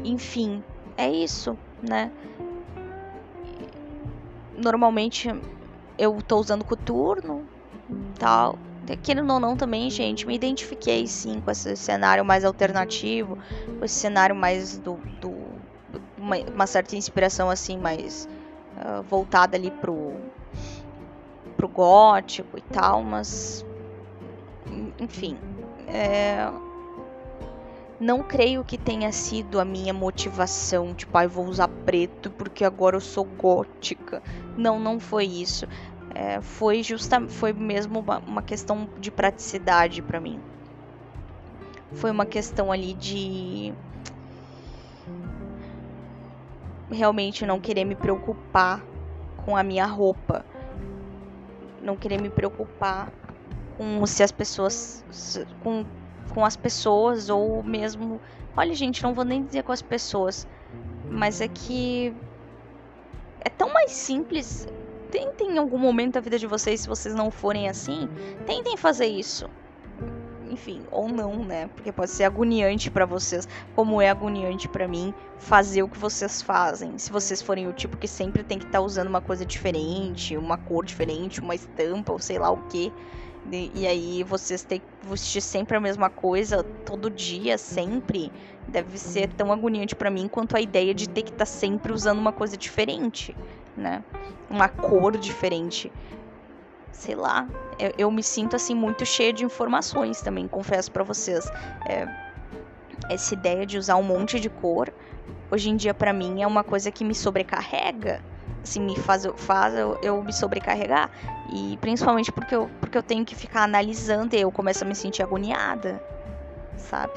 enfim, 0.03 0.63
é 0.97 1.09
isso, 1.09 1.57
né? 1.81 2.11
Normalmente 4.55 5.29
eu 5.97 6.21
tô 6.21 6.37
usando 6.37 6.63
coturno, 6.63 7.45
tal. 8.19 8.57
Querendo 9.01 9.31
ou 9.33 9.39
não 9.39 9.55
também, 9.55 9.89
gente, 9.89 10.27
me 10.27 10.35
identifiquei 10.35 11.07
sim 11.07 11.41
com 11.41 11.51
esse 11.51 11.75
cenário 11.75 12.23
mais 12.23 12.45
alternativo, 12.45 13.37
com 13.79 13.85
esse 13.85 13.95
cenário 13.95 14.35
mais 14.35 14.77
do, 14.77 14.99
do 15.19 15.33
uma, 16.17 16.37
uma, 16.37 16.67
certa 16.67 16.95
inspiração 16.95 17.49
assim 17.49 17.77
mais 17.77 18.27
uh, 18.77 19.01
voltada 19.03 19.57
ali 19.57 19.71
pro 19.71 20.13
pro 21.55 21.67
gótico 21.69 22.57
e 22.57 22.61
tal, 22.61 23.01
mas 23.01 23.65
enfim, 24.99 25.37
é, 25.87 26.51
não 27.99 28.21
creio 28.21 28.63
que 28.63 28.77
tenha 28.77 29.11
sido 29.11 29.59
a 29.59 29.65
minha 29.65 29.93
motivação, 29.93 30.93
tipo, 30.93 31.17
ah, 31.17 31.27
vou 31.27 31.45
usar 31.45 31.67
preto 31.67 32.29
porque 32.31 32.65
agora 32.65 32.97
eu 32.97 33.01
sou 33.01 33.23
gótica. 33.23 34.21
Não, 34.57 34.79
não 34.79 34.99
foi 34.99 35.25
isso. 35.25 35.67
É, 36.15 36.39
foi 36.39 36.81
justa, 36.81 37.27
foi 37.27 37.51
mesmo 37.51 37.99
uma, 37.99 38.19
uma 38.19 38.41
questão 38.41 38.89
de 38.97 39.11
praticidade 39.11 40.01
para 40.01 40.19
mim. 40.19 40.39
Foi 41.91 42.09
uma 42.09 42.25
questão 42.25 42.71
ali 42.71 42.93
de 42.93 43.73
realmente 46.89 47.45
não 47.45 47.59
querer 47.59 47.83
me 47.83 47.95
preocupar 47.95 48.81
com 49.45 49.57
a 49.57 49.63
minha 49.63 49.85
roupa, 49.85 50.45
não 51.81 51.97
querer 51.97 52.21
me 52.21 52.29
preocupar 52.29 53.11
com 53.77 54.05
se 54.05 54.23
as 54.23 54.31
pessoas 54.31 55.43
com, 55.61 55.85
com 56.33 56.45
as 56.45 56.55
pessoas 56.55 57.29
ou 57.29 57.61
mesmo, 57.61 58.21
olha 58.55 58.73
gente, 58.73 59.03
não 59.03 59.13
vou 59.13 59.25
nem 59.25 59.43
dizer 59.43 59.63
com 59.63 59.73
as 59.73 59.81
pessoas, 59.81 60.47
mas 61.09 61.41
é 61.41 61.47
que 61.47 62.15
é 63.41 63.49
tão 63.49 63.71
mais 63.73 63.91
simples. 63.91 64.67
Tentem 65.11 65.51
em 65.51 65.57
algum 65.57 65.77
momento 65.77 66.13
da 66.13 66.19
vida 66.19 66.37
de 66.37 66.47
vocês, 66.47 66.81
se 66.81 66.87
vocês 66.87 67.13
não 67.15 67.31
forem 67.31 67.69
assim, 67.69 68.09
tentem 68.45 68.75
fazer 68.77 69.07
isso 69.07 69.49
enfim, 70.55 70.81
ou 70.89 71.09
não, 71.09 71.43
né? 71.43 71.69
Porque 71.75 71.91
pode 71.91 72.09
ser 72.11 72.23
agoniante 72.23 72.89
para 72.89 73.05
vocês, 73.05 73.47
como 73.75 74.01
é 74.01 74.09
agoniante 74.09 74.67
para 74.67 74.87
mim 74.87 75.13
fazer 75.37 75.83
o 75.83 75.89
que 75.89 75.97
vocês 75.97 76.41
fazem. 76.41 76.97
Se 76.97 77.11
vocês 77.11 77.41
forem 77.41 77.67
o 77.67 77.73
tipo 77.73 77.97
que 77.97 78.07
sempre 78.07 78.43
tem 78.43 78.57
que 78.57 78.65
estar 78.65 78.79
tá 78.79 78.85
usando 78.85 79.07
uma 79.07 79.21
coisa 79.21 79.45
diferente, 79.45 80.37
uma 80.37 80.57
cor 80.57 80.85
diferente, 80.85 81.41
uma 81.41 81.53
estampa 81.53 82.13
ou 82.13 82.19
sei 82.19 82.39
lá 82.39 82.49
o 82.49 82.57
que. 82.63 82.91
E 83.51 83.85
aí 83.85 84.23
vocês 84.23 84.63
têm 84.63 84.79
que 84.79 85.07
vestir 85.07 85.39
sempre 85.39 85.77
a 85.77 85.79
mesma 85.79 86.09
coisa 86.09 86.63
todo 86.63 87.11
dia, 87.11 87.59
sempre. 87.59 88.31
Deve 88.67 88.97
ser 88.97 89.31
tão 89.33 89.51
agoniante 89.51 89.95
para 89.95 90.09
mim 90.09 90.27
quanto 90.27 90.57
a 90.57 90.61
ideia 90.61 90.95
de 90.95 91.07
ter 91.07 91.21
que 91.21 91.29
estar 91.29 91.39
tá 91.39 91.45
sempre 91.45 91.93
usando 91.93 92.17
uma 92.17 92.31
coisa 92.31 92.57
diferente, 92.57 93.35
né? 93.75 94.03
Uma 94.49 94.69
cor 94.69 95.17
diferente 95.17 95.91
sei 96.95 97.13
lá, 97.13 97.47
eu, 97.77 97.91
eu, 97.97 98.11
me 98.11 98.23
sinto 98.23 98.55
assim 98.55 98.73
muito 98.73 99.05
cheia 99.05 99.33
de 99.33 99.43
informações 99.43 100.21
também, 100.21 100.47
confesso 100.47 100.91
para 100.91 101.03
vocês. 101.03 101.45
É, 101.87 102.07
essa 103.09 103.33
ideia 103.33 103.65
de 103.65 103.77
usar 103.77 103.97
um 103.97 104.03
monte 104.03 104.39
de 104.39 104.49
cor, 104.49 104.91
hoje 105.51 105.69
em 105.69 105.75
dia 105.75 105.93
para 105.93 106.13
mim 106.13 106.41
é 106.41 106.47
uma 106.47 106.63
coisa 106.63 106.89
que 106.91 107.03
me 107.03 107.13
sobrecarrega, 107.13 108.23
assim, 108.63 108.79
me 108.79 108.95
faz, 108.95 109.27
faz 109.35 109.75
eu, 109.75 109.99
eu 110.01 110.23
me 110.23 110.33
sobrecarregar. 110.33 111.11
E 111.51 111.77
principalmente 111.81 112.31
porque 112.31 112.55
eu, 112.55 112.69
porque 112.79 112.97
eu 112.97 113.03
tenho 113.03 113.25
que 113.25 113.35
ficar 113.35 113.63
analisando 113.63 114.35
e 114.35 114.41
eu 114.41 114.51
começo 114.51 114.83
a 114.83 114.87
me 114.87 114.95
sentir 114.95 115.21
agoniada, 115.21 116.01
sabe? 116.77 117.13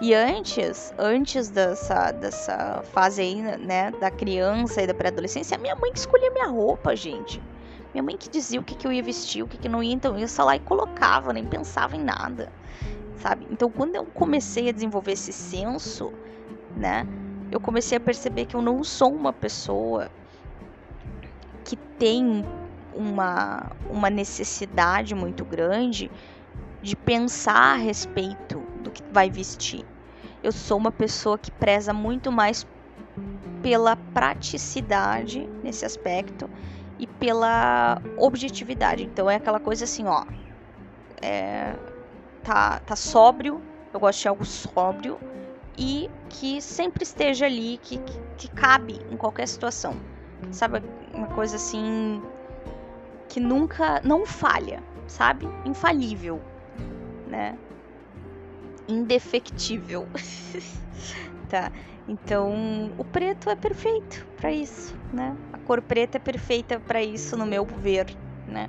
E 0.00 0.14
antes, 0.14 0.94
antes 0.98 1.50
dessa, 1.50 2.10
dessa 2.10 2.82
fase 2.84 3.20
aí, 3.20 3.42
né, 3.42 3.90
da 3.90 4.10
criança 4.10 4.80
e 4.80 4.86
da 4.86 4.94
pré-adolescência, 4.94 5.56
a 5.56 5.60
minha 5.60 5.76
mãe 5.76 5.92
que 5.92 5.98
escolhia 5.98 6.30
minha 6.30 6.48
roupa, 6.48 6.96
gente. 6.96 7.42
Minha 7.92 8.02
mãe 8.02 8.16
que 8.16 8.30
dizia 8.30 8.58
o 8.58 8.64
que, 8.64 8.74
que 8.74 8.86
eu 8.86 8.92
ia 8.92 9.02
vestir, 9.02 9.42
o 9.42 9.46
que, 9.46 9.58
que 9.58 9.68
não 9.68 9.82
ia, 9.82 9.92
então 9.92 10.14
eu 10.16 10.20
ia 10.20 10.44
lá 10.44 10.56
e 10.56 10.60
colocava, 10.60 11.32
nem 11.32 11.44
pensava 11.44 11.96
em 11.96 12.02
nada, 12.02 12.50
sabe? 13.16 13.46
Então 13.50 13.68
quando 13.70 13.96
eu 13.96 14.06
comecei 14.06 14.68
a 14.68 14.72
desenvolver 14.72 15.12
esse 15.12 15.32
senso, 15.32 16.12
né, 16.76 17.06
eu 17.50 17.60
comecei 17.60 17.98
a 17.98 18.00
perceber 18.00 18.46
que 18.46 18.54
eu 18.54 18.62
não 18.62 18.82
sou 18.84 19.12
uma 19.12 19.32
pessoa 19.32 20.08
que 21.64 21.76
tem 21.76 22.44
uma, 22.94 23.70
uma 23.90 24.08
necessidade 24.08 25.14
muito 25.14 25.44
grande 25.44 26.10
de 26.80 26.96
pensar 26.96 27.74
a 27.74 27.76
respeito 27.76 28.69
vai 29.10 29.30
vestir. 29.30 29.84
Eu 30.42 30.52
sou 30.52 30.78
uma 30.78 30.92
pessoa 30.92 31.38
que 31.38 31.50
preza 31.50 31.92
muito 31.92 32.32
mais 32.32 32.66
pela 33.62 33.96
praticidade 33.96 35.46
nesse 35.62 35.84
aspecto 35.84 36.48
e 36.98 37.06
pela 37.06 38.00
objetividade. 38.16 39.04
Então 39.04 39.30
é 39.30 39.36
aquela 39.36 39.60
coisa 39.60 39.84
assim, 39.84 40.06
ó. 40.06 40.24
É, 41.22 41.74
tá, 42.42 42.80
tá 42.80 42.96
sóbrio, 42.96 43.60
eu 43.92 44.00
gosto 44.00 44.22
de 44.22 44.28
algo 44.28 44.44
sóbrio 44.44 45.18
e 45.76 46.10
que 46.28 46.60
sempre 46.60 47.02
esteja 47.02 47.46
ali, 47.46 47.78
que, 47.82 47.98
que, 47.98 48.20
que 48.36 48.48
cabe 48.48 49.00
em 49.10 49.16
qualquer 49.16 49.46
situação. 49.46 49.94
Sabe? 50.50 50.82
Uma 51.14 51.26
coisa 51.28 51.56
assim 51.56 52.22
que 53.28 53.40
nunca, 53.40 54.00
não 54.04 54.26
falha, 54.26 54.82
sabe? 55.06 55.48
Infalível, 55.64 56.40
né? 57.26 57.56
Indefectível. 58.90 60.08
tá? 61.48 61.70
Então, 62.08 62.92
o 62.98 63.04
preto 63.04 63.48
é 63.48 63.56
perfeito 63.56 64.26
para 64.36 64.52
isso, 64.52 64.96
né? 65.12 65.36
cor 65.70 65.80
preta 65.80 66.16
é 66.16 66.20
perfeita 66.20 66.80
para 66.80 67.00
isso, 67.00 67.36
no 67.36 67.46
meu 67.46 67.64
ver, 67.64 68.06
né? 68.44 68.68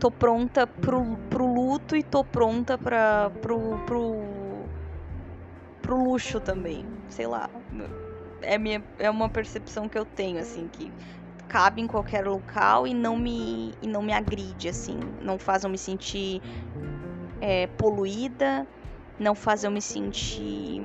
Tô 0.00 0.10
pronta 0.10 0.66
pro, 0.66 1.18
pro 1.28 1.44
luto 1.46 1.94
e 1.94 2.02
tô 2.02 2.24
pronta 2.24 2.78
pra, 2.78 3.30
pro, 3.42 3.78
pro, 3.84 4.16
pro 5.82 5.94
luxo 5.94 6.40
também. 6.40 6.86
Sei 7.10 7.26
lá. 7.26 7.50
É, 8.40 8.56
minha, 8.56 8.82
é 8.98 9.10
uma 9.10 9.28
percepção 9.28 9.90
que 9.90 9.98
eu 9.98 10.06
tenho, 10.06 10.38
assim, 10.38 10.68
que 10.68 10.90
cabe 11.48 11.82
em 11.82 11.86
qualquer 11.86 12.26
local 12.26 12.86
e 12.86 12.94
não 12.94 13.14
me, 13.14 13.74
e 13.82 13.86
não 13.86 14.00
me 14.00 14.14
agride, 14.14 14.70
assim. 14.70 14.98
Não 15.20 15.38
faz 15.38 15.64
eu 15.64 15.70
me 15.70 15.76
sentir 15.76 16.40
é, 17.42 17.66
poluída, 17.66 18.66
não 19.18 19.34
faz 19.34 19.64
eu 19.64 19.70
me 19.70 19.80
sentir 19.80 20.82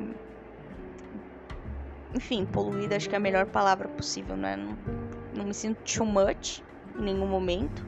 enfim, 2.13 2.46
poluída 2.46 2.96
acho 2.96 3.08
que 3.08 3.15
é 3.15 3.17
a 3.17 3.22
melhor 3.22 3.46
palavra 3.48 3.88
possível, 3.88 4.36
né? 4.36 4.56
Não, 4.56 4.78
não 5.34 5.46
me 5.46 5.54
sinto 5.54 5.82
too 5.84 6.06
much 6.06 6.63
em 6.96 7.04
nenhum 7.04 7.28
momento. 7.28 7.86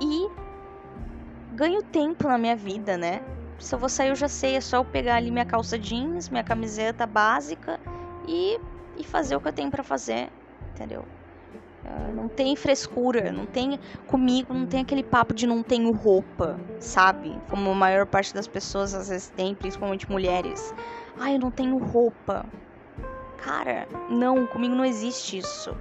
E 0.00 0.28
ganho 1.54 1.82
tempo 1.82 2.26
na 2.26 2.36
minha 2.36 2.56
vida, 2.56 2.96
né? 2.96 3.20
Se 3.58 3.74
eu 3.74 3.78
vou 3.78 3.88
sair, 3.88 4.08
eu 4.08 4.16
já 4.16 4.28
sei, 4.28 4.56
é 4.56 4.60
só 4.60 4.78
eu 4.78 4.84
pegar 4.84 5.16
ali 5.16 5.30
minha 5.30 5.44
calça 5.44 5.78
jeans, 5.78 6.28
minha 6.28 6.42
camiseta 6.42 7.06
básica 7.06 7.78
e, 8.26 8.58
e 8.96 9.04
fazer 9.04 9.36
o 9.36 9.40
que 9.40 9.48
eu 9.48 9.52
tenho 9.52 9.70
para 9.70 9.84
fazer, 9.84 10.32
entendeu? 10.72 11.06
Uh, 11.84 12.14
não 12.14 12.28
tem 12.28 12.56
frescura, 12.56 13.30
não 13.30 13.44
tem 13.44 13.78
comigo, 14.06 14.54
não 14.54 14.66
tem 14.66 14.80
aquele 14.80 15.02
papo 15.02 15.34
de 15.34 15.46
não 15.46 15.62
tenho 15.62 15.92
roupa, 15.92 16.58
sabe? 16.80 17.38
Como 17.50 17.70
a 17.70 17.74
maior 17.74 18.06
parte 18.06 18.32
das 18.32 18.48
pessoas 18.48 18.94
às 18.94 19.08
vezes 19.08 19.28
tem, 19.30 19.54
principalmente 19.54 20.10
mulheres. 20.10 20.74
Ai, 21.18 21.34
eu 21.34 21.40
não 21.40 21.50
tenho 21.50 21.76
roupa. 21.76 22.46
Cara, 23.36 23.86
não, 24.08 24.46
comigo 24.46 24.74
não 24.74 24.84
existe 24.84 25.38
isso. 25.38 25.76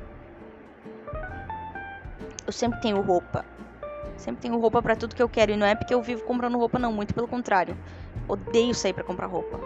Eu 2.45 2.51
sempre 2.51 2.81
tenho 2.81 3.01
roupa. 3.01 3.45
Sempre 4.17 4.41
tenho 4.41 4.59
roupa 4.59 4.81
para 4.81 4.95
tudo 4.95 5.15
que 5.15 5.23
eu 5.23 5.29
quero. 5.29 5.53
E 5.53 5.57
não 5.57 5.65
é 5.65 5.73
porque 5.73 5.93
eu 5.93 6.01
vivo 6.01 6.23
comprando 6.23 6.57
roupa, 6.57 6.77
não. 6.77 6.91
Muito 6.91 7.13
pelo 7.13 7.27
contrário. 7.27 7.77
Odeio 8.27 8.75
sair 8.75 8.93
para 8.93 9.03
comprar 9.03 9.27
roupa. 9.27 9.59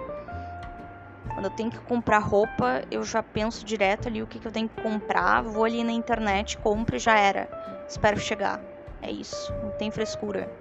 Quando 1.38 1.46
eu 1.46 1.52
tenho 1.52 1.70
que 1.70 1.78
comprar 1.82 2.18
roupa, 2.18 2.82
eu 2.90 3.04
já 3.04 3.22
penso 3.22 3.64
direto 3.64 4.08
ali 4.08 4.24
o 4.24 4.26
que, 4.26 4.40
que 4.40 4.48
eu 4.48 4.52
tenho 4.52 4.68
que 4.68 4.82
comprar. 4.82 5.44
Vou 5.44 5.66
ali 5.66 5.84
na 5.84 5.92
internet, 5.92 6.58
compro 6.58 6.96
e 6.96 7.00
já 7.00 7.16
era. 7.16 7.48
Espero 7.88 8.20
chegar. 8.20 8.60
É 9.04 9.12
isso. 9.12 9.54
Não 9.62 9.70
tem 9.70 9.92
frescura. 9.92 10.52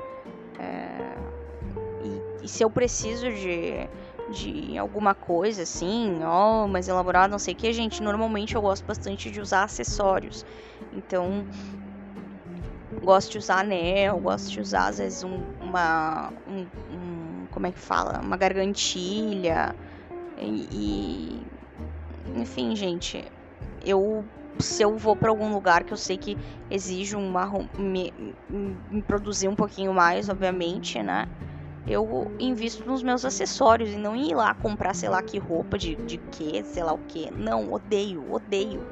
É... 0.58 1.16
E, 2.04 2.44
e 2.44 2.48
se 2.48 2.62
eu 2.62 2.68
preciso 2.68 3.24
de 3.32 3.88
de 4.30 4.76
alguma 4.76 5.14
coisa 5.14 5.62
assim, 5.62 6.18
ó, 6.22 6.66
mais 6.66 6.88
elaborado, 6.88 7.30
não 7.30 7.38
sei 7.38 7.54
o 7.54 7.56
que, 7.56 7.72
gente, 7.72 8.02
normalmente 8.02 8.54
eu 8.54 8.60
gosto 8.60 8.84
bastante 8.84 9.30
de 9.30 9.40
usar 9.40 9.62
acessórios. 9.62 10.44
Então, 10.92 11.46
gosto 13.02 13.32
de 13.32 13.38
usar 13.38 13.60
anel, 13.60 14.18
gosto 14.18 14.50
de 14.50 14.60
usar 14.60 14.88
às 14.88 14.98
vezes 14.98 15.24
um, 15.24 15.40
uma, 15.58 16.34
um, 16.46 16.66
um 16.92 17.46
como 17.50 17.66
é 17.66 17.72
que 17.72 17.78
fala, 17.78 18.20
uma 18.20 18.36
gargantilha 18.36 19.74
e, 20.38 20.68
e 20.72 22.40
enfim, 22.40 22.74
gente, 22.76 23.24
eu 23.84 24.24
se 24.58 24.82
eu 24.82 24.96
vou 24.96 25.14
para 25.14 25.28
algum 25.28 25.52
lugar 25.52 25.84
que 25.84 25.92
eu 25.92 25.98
sei 25.98 26.16
que 26.16 26.36
exige 26.70 27.14
uma 27.14 27.46
me, 27.78 28.34
me 28.90 29.02
produzir 29.02 29.48
um 29.48 29.54
pouquinho 29.54 29.92
mais, 29.92 30.30
obviamente, 30.30 31.02
né? 31.02 31.28
eu 31.86 32.32
invisto 32.38 32.84
nos 32.84 33.02
meus 33.02 33.24
acessórios 33.24 33.90
e 33.90 33.96
não 33.96 34.16
ir 34.16 34.34
lá 34.34 34.52
comprar, 34.54 34.94
sei 34.94 35.08
lá, 35.08 35.22
que 35.22 35.38
roupa 35.38 35.78
de, 35.78 35.94
de 35.94 36.18
quê, 36.18 36.62
sei 36.64 36.82
lá 36.82 36.92
o 36.92 36.98
quê. 37.06 37.30
Não, 37.30 37.72
odeio, 37.72 38.28
odeio. 38.30 38.84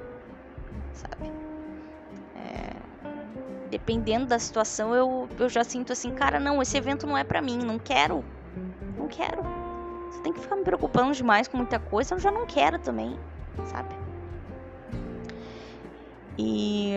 Sabe? 0.92 1.32
É... 2.36 3.68
Dependendo 3.68 4.26
da 4.26 4.38
situação, 4.38 4.94
eu, 4.94 5.28
eu 5.38 5.48
já 5.48 5.64
sinto 5.64 5.92
assim, 5.92 6.12
cara, 6.12 6.38
não, 6.38 6.62
esse 6.62 6.76
evento 6.76 7.06
não 7.06 7.18
é 7.18 7.24
pra 7.24 7.42
mim, 7.42 7.58
não 7.58 7.78
quero. 7.78 8.24
Não 8.96 9.08
quero. 9.08 9.63
Você 10.14 10.22
tem 10.22 10.32
que 10.32 10.40
ficar 10.40 10.56
me 10.56 10.64
preocupando 10.64 11.12
demais 11.12 11.48
com 11.48 11.56
muita 11.56 11.78
coisa, 11.78 12.14
eu 12.14 12.18
já 12.18 12.30
não 12.30 12.46
quero 12.46 12.78
também, 12.78 13.18
sabe? 13.64 13.94
E. 16.38 16.94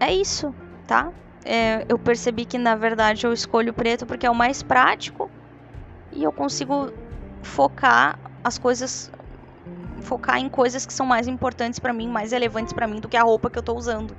É 0.00 0.12
isso, 0.12 0.54
tá? 0.86 1.12
é, 1.44 1.84
eu 1.88 1.98
percebi 1.98 2.46
que 2.46 2.56
na 2.56 2.74
verdade 2.74 3.26
eu 3.26 3.32
escolho 3.32 3.70
o 3.70 3.74
preto 3.74 4.06
porque 4.06 4.26
é 4.26 4.30
o 4.30 4.34
mais 4.34 4.62
prático 4.62 5.30
e 6.10 6.24
eu 6.24 6.32
consigo 6.32 6.90
focar 7.42 8.18
as 8.42 8.56
coisas 8.56 9.12
focar 10.00 10.38
em 10.38 10.48
coisas 10.48 10.84
que 10.84 10.92
são 10.92 11.06
mais 11.06 11.26
importantes 11.26 11.78
para 11.78 11.92
mim, 11.92 12.08
mais 12.08 12.32
relevantes 12.32 12.72
para 12.72 12.86
mim 12.86 13.00
do 13.00 13.08
que 13.08 13.16
a 13.16 13.22
roupa 13.22 13.48
que 13.48 13.58
eu 13.58 13.62
tô 13.62 13.74
usando, 13.74 14.16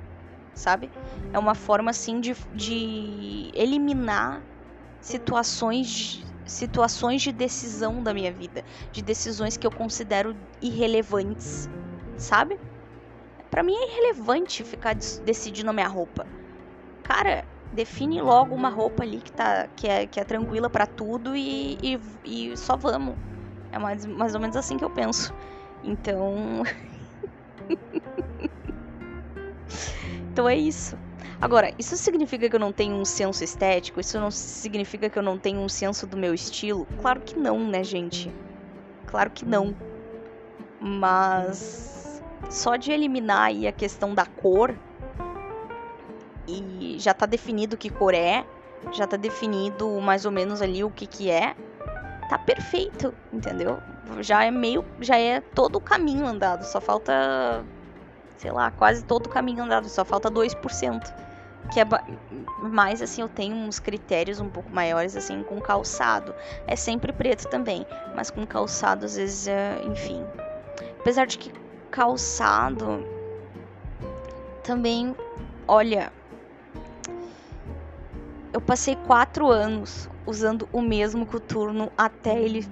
sabe? 0.54 0.90
É 1.32 1.38
uma 1.38 1.54
forma 1.54 1.90
assim 1.90 2.20
de, 2.20 2.34
de 2.52 3.50
eliminar 3.54 4.42
situações 5.00 6.25
situações 6.46 7.22
de 7.22 7.32
decisão 7.32 8.02
da 8.02 8.14
minha 8.14 8.32
vida, 8.32 8.64
de 8.92 9.02
decisões 9.02 9.56
que 9.56 9.66
eu 9.66 9.70
considero 9.70 10.36
irrelevantes, 10.62 11.68
sabe? 12.16 12.58
Para 13.50 13.62
mim 13.62 13.74
é 13.74 13.92
irrelevante 13.92 14.64
ficar 14.64 14.94
decidindo 14.94 15.70
a 15.70 15.72
minha 15.72 15.88
roupa. 15.88 16.26
Cara, 17.02 17.44
define 17.72 18.20
logo 18.20 18.54
uma 18.54 18.68
roupa 18.68 19.02
ali 19.02 19.20
que 19.20 19.32
tá 19.32 19.68
que 19.76 19.88
é, 19.88 20.06
que 20.06 20.20
é 20.20 20.24
tranquila 20.24 20.70
para 20.70 20.86
tudo 20.86 21.36
e, 21.36 21.78
e, 21.82 22.00
e, 22.24 22.56
só 22.56 22.76
vamos. 22.76 23.16
É 23.72 23.78
mais, 23.78 24.06
mais 24.06 24.34
ou 24.34 24.40
menos 24.40 24.56
assim 24.56 24.76
que 24.76 24.84
eu 24.84 24.90
penso. 24.90 25.34
Então. 25.82 26.62
então 30.32 30.48
é 30.48 30.56
isso. 30.56 30.96
Agora, 31.40 31.72
isso 31.78 31.96
significa 31.96 32.48
que 32.48 32.56
eu 32.56 32.60
não 32.60 32.72
tenho 32.72 32.94
um 32.94 33.04
senso 33.04 33.44
estético? 33.44 34.00
Isso 34.00 34.18
não 34.18 34.30
significa 34.30 35.10
que 35.10 35.18
eu 35.18 35.22
não 35.22 35.38
tenho 35.38 35.60
um 35.60 35.68
senso 35.68 36.06
do 36.06 36.16
meu 36.16 36.32
estilo? 36.32 36.86
Claro 37.00 37.20
que 37.20 37.38
não, 37.38 37.58
né, 37.58 37.84
gente? 37.84 38.32
Claro 39.06 39.30
que 39.30 39.44
não. 39.44 39.76
Mas 40.80 42.22
só 42.50 42.76
de 42.76 42.92
eliminar 42.92 43.48
aí 43.48 43.66
a 43.66 43.72
questão 43.72 44.14
da 44.14 44.26
cor 44.26 44.74
e 46.46 46.96
já 46.98 47.12
tá 47.12 47.26
definido 47.26 47.76
que 47.76 47.90
cor 47.90 48.14
é, 48.14 48.44
já 48.92 49.06
tá 49.06 49.16
definido 49.16 50.00
mais 50.00 50.24
ou 50.24 50.30
menos 50.30 50.62
ali 50.62 50.84
o 50.84 50.90
que 50.90 51.06
que 51.06 51.30
é, 51.30 51.54
tá 52.28 52.38
perfeito, 52.38 53.14
entendeu? 53.32 53.78
Já 54.20 54.44
é 54.44 54.50
meio, 54.50 54.84
já 55.00 55.18
é 55.18 55.40
todo 55.40 55.76
o 55.76 55.80
caminho 55.80 56.26
andado, 56.26 56.64
só 56.64 56.80
falta, 56.80 57.64
sei 58.38 58.50
lá, 58.50 58.70
quase 58.70 59.04
todo 59.04 59.26
o 59.26 59.28
caminho 59.28 59.64
andado, 59.64 59.88
só 59.88 60.04
falta 60.04 60.30
2% 60.30 61.26
que 61.66 61.80
é 61.80 61.84
mais 62.62 63.02
assim, 63.02 63.22
eu 63.22 63.28
tenho 63.28 63.56
uns 63.56 63.78
critérios 63.78 64.40
um 64.40 64.48
pouco 64.48 64.70
maiores 64.70 65.16
assim 65.16 65.42
com 65.42 65.60
calçado. 65.60 66.34
É 66.66 66.76
sempre 66.76 67.12
preto 67.12 67.48
também, 67.48 67.86
mas 68.14 68.30
com 68.30 68.46
calçado 68.46 69.04
às 69.04 69.16
vezes, 69.16 69.48
é, 69.48 69.80
enfim. 69.84 70.24
Apesar 71.00 71.26
de 71.26 71.38
que 71.38 71.52
calçado 71.90 73.04
também, 74.62 75.14
olha, 75.66 76.12
eu 78.52 78.60
passei 78.60 78.96
quatro 79.06 79.48
anos 79.48 80.08
usando 80.26 80.68
o 80.72 80.80
mesmo 80.80 81.26
coturno 81.26 81.92
até 81.96 82.40
ele 82.40 82.68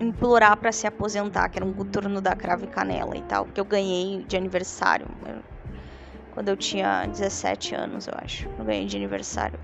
implorar 0.00 0.56
para 0.56 0.72
se 0.72 0.86
aposentar, 0.86 1.48
que 1.48 1.58
era 1.58 1.64
um 1.64 1.72
coturno 1.72 2.20
da 2.20 2.34
Cravo 2.34 2.64
e 2.64 2.68
Canela 2.68 3.16
e 3.16 3.22
tal, 3.22 3.44
que 3.44 3.60
eu 3.60 3.64
ganhei 3.64 4.24
de 4.24 4.36
aniversário 4.36 5.06
quando 6.32 6.48
eu 6.48 6.56
tinha 6.56 7.06
17 7.06 7.74
anos, 7.74 8.06
eu 8.06 8.14
acho. 8.16 8.48
Eu 8.58 8.64
ganhei 8.64 8.86
de 8.86 8.96
aniversário. 8.96 9.60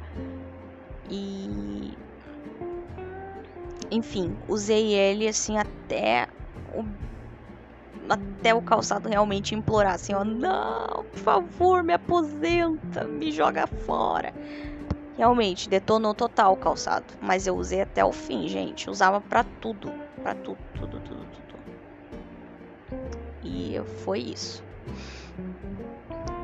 E. 1.09 1.96
Enfim, 3.90 4.37
usei 4.46 4.92
ele 4.92 5.27
assim 5.27 5.57
até 5.57 6.27
o. 6.75 6.85
Até 8.09 8.55
o 8.55 8.61
calçado 8.61 9.09
realmente 9.09 9.55
implorar 9.55 9.94
assim, 9.94 10.14
ó, 10.14 10.22
não, 10.22 11.05
por 11.11 11.18
favor, 11.18 11.83
me 11.83 11.94
aposenta, 11.94 13.05
me 13.05 13.33
joga 13.33 13.66
fora. 13.66 14.33
Realmente, 15.16 15.68
detonou 15.68 16.14
total 16.14 16.52
o 16.52 16.57
calçado. 16.57 17.07
Mas 17.20 17.46
eu 17.46 17.57
usei 17.57 17.81
até 17.81 18.05
o 18.05 18.12
fim, 18.12 18.46
gente. 18.48 18.90
Usava 18.90 19.20
para 19.20 19.42
tudo. 19.44 19.90
para 20.22 20.35
tudo, 20.35 20.59
tudo, 20.74 21.00
tudo, 21.00 21.26
tudo. 21.26 21.46
E 23.42 23.81
foi 24.05 24.20
isso. 24.20 24.62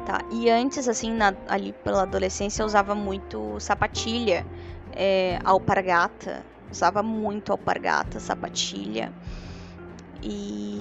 Tá? 0.06 0.20
E 0.30 0.48
antes, 0.48 0.88
assim, 0.88 1.12
na, 1.12 1.35
ali 1.48 1.72
pela 1.85 2.02
adolescência, 2.02 2.62
eu 2.62 2.66
usava 2.66 2.94
muito 2.94 3.61
sapatilha, 3.61 4.46
é, 4.92 5.38
alpargata. 5.44 6.44
Usava 6.70 7.02
muito 7.02 7.52
alpargata, 7.52 8.18
sapatilha. 8.18 9.12
E 10.22 10.80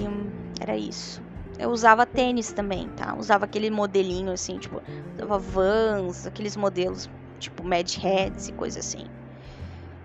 era 0.62 0.78
isso. 0.78 1.22
Eu 1.60 1.70
usava 1.70 2.06
tênis 2.06 2.54
também, 2.54 2.88
tá? 2.90 3.16
Usava 3.18 3.46
aquele 3.46 3.70
modelinho 3.70 4.32
assim, 4.32 4.58
tipo, 4.58 4.82
usava 5.16 5.38
Vans, 5.38 6.26
aqueles 6.26 6.56
modelos 6.56 7.10
tipo 7.42 7.64
Mad 7.68 7.90
Heads 7.98 8.48
e 8.48 8.54
coisa 8.54 8.80
assim. 8.80 9.06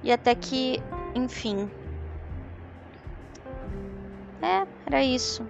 E 0.03 0.11
até 0.11 0.35
que, 0.35 0.83
enfim. 1.15 1.71
É, 4.43 4.67
era 4.87 5.05
isso. 5.05 5.47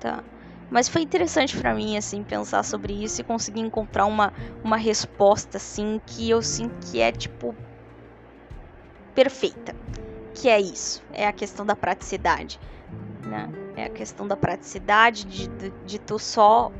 Tá. 0.00 0.22
Mas 0.70 0.88
foi 0.88 1.02
interessante 1.02 1.56
para 1.56 1.74
mim, 1.74 1.98
assim, 1.98 2.24
pensar 2.24 2.62
sobre 2.62 2.94
isso 2.94 3.20
e 3.20 3.24
conseguir 3.24 3.60
encontrar 3.60 4.06
uma, 4.06 4.32
uma 4.64 4.76
resposta, 4.76 5.58
assim, 5.58 6.00
que 6.06 6.30
eu 6.30 6.40
sinto 6.40 6.74
que 6.86 7.00
é, 7.00 7.12
tipo, 7.12 7.54
perfeita. 9.14 9.74
Que 10.34 10.48
é 10.48 10.58
isso, 10.58 11.02
é 11.12 11.26
a 11.26 11.32
questão 11.32 11.64
da 11.66 11.76
praticidade, 11.76 12.58
né? 13.26 13.48
É 13.76 13.84
a 13.84 13.90
questão 13.90 14.26
da 14.26 14.36
praticidade 14.36 15.24
de, 15.26 15.46
de, 15.48 15.70
de 15.84 15.98
tu 15.98 16.18
só 16.18 16.72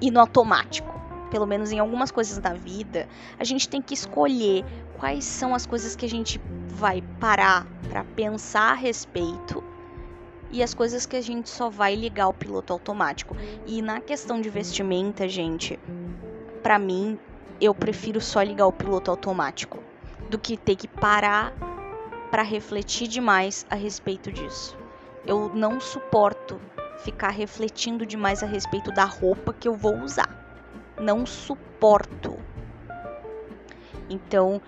ir 0.00 0.10
no 0.10 0.20
automático. 0.20 0.97
Pelo 1.30 1.46
menos 1.46 1.72
em 1.72 1.78
algumas 1.78 2.10
coisas 2.10 2.38
da 2.38 2.54
vida, 2.54 3.08
a 3.38 3.44
gente 3.44 3.68
tem 3.68 3.82
que 3.82 3.94
escolher 3.94 4.64
quais 4.98 5.24
são 5.24 5.54
as 5.54 5.66
coisas 5.66 5.94
que 5.94 6.06
a 6.06 6.08
gente 6.08 6.40
vai 6.68 7.02
parar 7.20 7.66
para 7.88 8.04
pensar 8.04 8.72
a 8.72 8.74
respeito 8.74 9.62
e 10.50 10.62
as 10.62 10.72
coisas 10.72 11.04
que 11.04 11.16
a 11.16 11.20
gente 11.20 11.50
só 11.50 11.68
vai 11.68 11.94
ligar 11.94 12.28
o 12.28 12.32
piloto 12.32 12.72
automático. 12.72 13.36
E 13.66 13.82
na 13.82 14.00
questão 14.00 14.40
de 14.40 14.48
vestimenta, 14.48 15.28
gente, 15.28 15.78
para 16.62 16.78
mim, 16.78 17.18
eu 17.60 17.74
prefiro 17.74 18.20
só 18.20 18.42
ligar 18.42 18.66
o 18.66 18.72
piloto 18.72 19.10
automático 19.10 19.78
do 20.30 20.38
que 20.38 20.56
ter 20.56 20.76
que 20.76 20.88
parar 20.88 21.52
para 22.30 22.42
refletir 22.42 23.08
demais 23.08 23.66
a 23.70 23.74
respeito 23.74 24.30
disso. 24.30 24.76
Eu 25.26 25.50
não 25.54 25.80
suporto 25.80 26.60
ficar 26.98 27.30
refletindo 27.30 28.04
demais 28.06 28.42
a 28.42 28.46
respeito 28.46 28.92
da 28.92 29.04
roupa 29.04 29.52
que 29.52 29.68
eu 29.68 29.74
vou 29.74 29.98
usar. 30.00 30.37
Não 31.00 31.24
suporto. 31.24 32.36
Então, 34.10 34.60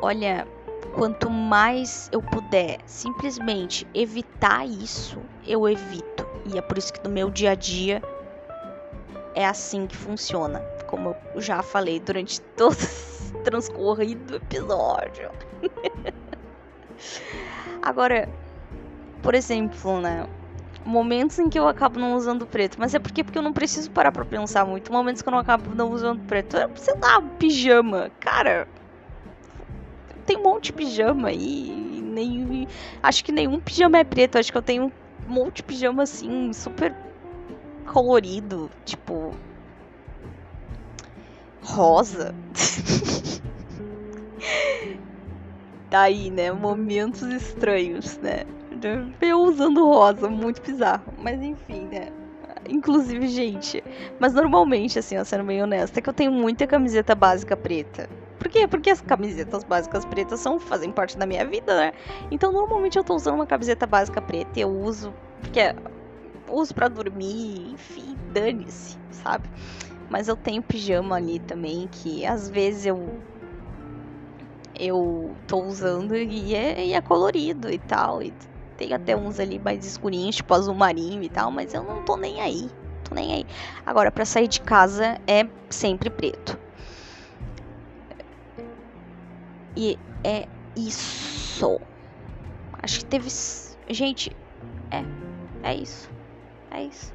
olha, 0.00 0.46
quanto 0.94 1.28
mais 1.28 2.08
eu 2.12 2.22
puder 2.22 2.78
simplesmente 2.86 3.86
evitar 3.94 4.66
isso, 4.66 5.20
eu 5.46 5.68
evito. 5.68 6.26
E 6.46 6.58
é 6.58 6.62
por 6.62 6.78
isso 6.78 6.92
que 6.92 7.06
no 7.06 7.10
meu 7.10 7.30
dia 7.30 7.52
a 7.52 7.54
dia 7.54 8.02
é 9.34 9.46
assim 9.46 9.86
que 9.86 9.96
funciona. 9.96 10.60
Como 10.86 11.16
eu 11.34 11.40
já 11.40 11.62
falei 11.62 12.00
durante 12.00 12.40
todo 12.56 12.76
o 13.34 13.42
transcorrido 13.42 14.36
episódio. 14.36 15.30
Agora, 17.82 18.28
por 19.22 19.34
exemplo, 19.34 20.00
né? 20.00 20.26
Momentos 20.84 21.38
em 21.38 21.48
que 21.48 21.58
eu 21.58 21.66
acabo 21.66 21.98
não 21.98 22.14
usando 22.14 22.46
preto, 22.46 22.76
mas 22.78 22.94
é 22.94 22.98
porque, 22.98 23.24
porque 23.24 23.38
eu 23.38 23.42
não 23.42 23.54
preciso 23.54 23.90
parar 23.90 24.12
pra 24.12 24.24
pensar 24.24 24.66
muito. 24.66 24.92
Momentos 24.92 25.22
que 25.22 25.28
eu 25.28 25.32
não 25.32 25.38
acabo 25.38 25.74
não 25.74 25.90
usando 25.90 26.20
preto. 26.26 26.56
Sei 26.76 26.94
lá, 27.00 27.22
pijama. 27.38 28.10
Cara, 28.20 28.68
tem 30.26 30.36
um 30.36 30.42
monte 30.42 30.64
de 30.64 30.72
pijama 30.74 31.28
aí. 31.28 32.02
Nem, 32.02 32.68
acho 33.02 33.24
que 33.24 33.32
nenhum 33.32 33.60
pijama 33.60 33.98
é 33.98 34.04
preto. 34.04 34.36
Acho 34.36 34.52
que 34.52 34.58
eu 34.58 34.62
tenho 34.62 34.92
um 35.26 35.32
monte 35.32 35.56
de 35.56 35.62
pijama 35.62 36.02
assim, 36.02 36.52
super 36.52 36.94
colorido. 37.86 38.70
Tipo. 38.84 39.34
Rosa. 41.62 42.34
Daí, 45.90 46.28
tá 46.28 46.36
né? 46.36 46.52
Momentos 46.52 47.22
estranhos, 47.22 48.18
né? 48.18 48.44
Eu 49.20 49.40
usando 49.40 49.84
rosa, 49.84 50.28
muito 50.28 50.60
bizarro. 50.62 51.12
Mas 51.18 51.40
enfim, 51.40 51.86
né? 51.86 52.08
Inclusive, 52.68 53.26
gente. 53.28 53.82
Mas 54.18 54.32
normalmente, 54.34 54.98
assim, 54.98 55.18
ó, 55.18 55.24
sendo 55.24 55.44
bem 55.44 55.62
honesta, 55.62 55.98
é 55.98 56.02
que 56.02 56.08
eu 56.08 56.14
tenho 56.14 56.32
muita 56.32 56.66
camiseta 56.66 57.14
básica 57.14 57.56
preta. 57.56 58.08
Por 58.38 58.48
quê? 58.48 58.66
Porque 58.66 58.90
as 58.90 59.00
camisetas 59.00 59.64
básicas 59.64 60.04
pretas 60.04 60.40
são, 60.40 60.58
fazem 60.58 60.90
parte 60.92 61.16
da 61.16 61.26
minha 61.26 61.46
vida, 61.46 61.74
né? 61.76 61.92
Então 62.30 62.52
normalmente 62.52 62.98
eu 62.98 63.04
tô 63.04 63.14
usando 63.14 63.36
uma 63.36 63.46
camiseta 63.46 63.86
básica 63.86 64.20
preta 64.20 64.60
eu 64.60 64.68
uso. 64.68 65.12
Porque 65.40 65.60
é, 65.60 65.74
uso 66.50 66.74
para 66.74 66.88
dormir, 66.88 67.72
enfim, 67.72 68.16
dane-se, 68.32 68.98
sabe? 69.10 69.48
Mas 70.10 70.28
eu 70.28 70.36
tenho 70.36 70.62
pijama 70.62 71.16
ali 71.16 71.38
também, 71.38 71.88
que 71.90 72.24
às 72.26 72.50
vezes 72.50 72.86
eu. 72.86 73.18
Eu 74.78 75.36
tô 75.46 75.62
usando 75.62 76.16
e 76.16 76.54
é, 76.54 76.84
e 76.84 76.92
é 76.94 77.00
colorido 77.00 77.70
e 77.70 77.78
tal. 77.78 78.22
E 78.22 78.32
tem 78.76 78.92
até 78.92 79.16
uns 79.16 79.38
ali 79.40 79.58
mais 79.58 79.84
escurinhos, 79.84 80.36
tipo 80.36 80.52
azul 80.54 80.74
marinho 80.74 81.22
e 81.22 81.28
tal, 81.28 81.50
mas 81.50 81.74
eu 81.74 81.82
não 81.82 82.04
tô 82.04 82.16
nem 82.16 82.40
aí. 82.40 82.70
Tô 83.04 83.14
nem 83.14 83.32
aí. 83.32 83.46
Agora, 83.84 84.10
para 84.10 84.24
sair 84.24 84.48
de 84.48 84.60
casa 84.60 85.18
é 85.26 85.46
sempre 85.70 86.10
preto. 86.10 86.58
E 89.76 89.98
é 90.22 90.46
isso. 90.76 91.80
Acho 92.82 93.00
que 93.00 93.04
teve. 93.06 93.28
Gente, 93.90 94.34
é. 94.90 95.04
É 95.62 95.74
isso. 95.74 96.10
É 96.70 96.84
isso. 96.84 97.14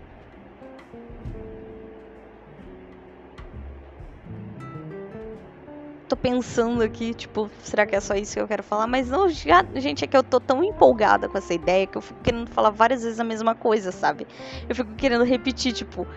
Tô 6.09 6.17
pensando 6.17 6.81
aqui, 6.81 7.13
tipo, 7.13 7.49
será 7.61 7.85
que 7.85 7.95
é 7.95 7.99
só 7.99 8.15
isso 8.15 8.33
que 8.33 8.41
eu 8.41 8.47
quero 8.47 8.63
falar? 8.63 8.87
Mas 8.87 9.09
não, 9.09 9.29
já, 9.29 9.63
gente, 9.75 10.03
é 10.03 10.07
que 10.07 10.17
eu 10.17 10.23
tô 10.23 10.39
tão 10.39 10.63
empolgada 10.63 11.29
com 11.29 11.37
essa 11.37 11.53
ideia 11.53 11.85
que 11.85 11.97
eu 11.97 12.01
fico 12.01 12.19
querendo 12.21 12.49
falar 12.49 12.71
várias 12.71 13.03
vezes 13.03 13.19
a 13.19 13.23
mesma 13.23 13.53
coisa, 13.53 13.91
sabe? 13.91 14.27
Eu 14.67 14.75
fico 14.75 14.95
querendo 14.95 15.23
repetir, 15.23 15.71
tipo, 15.71 16.07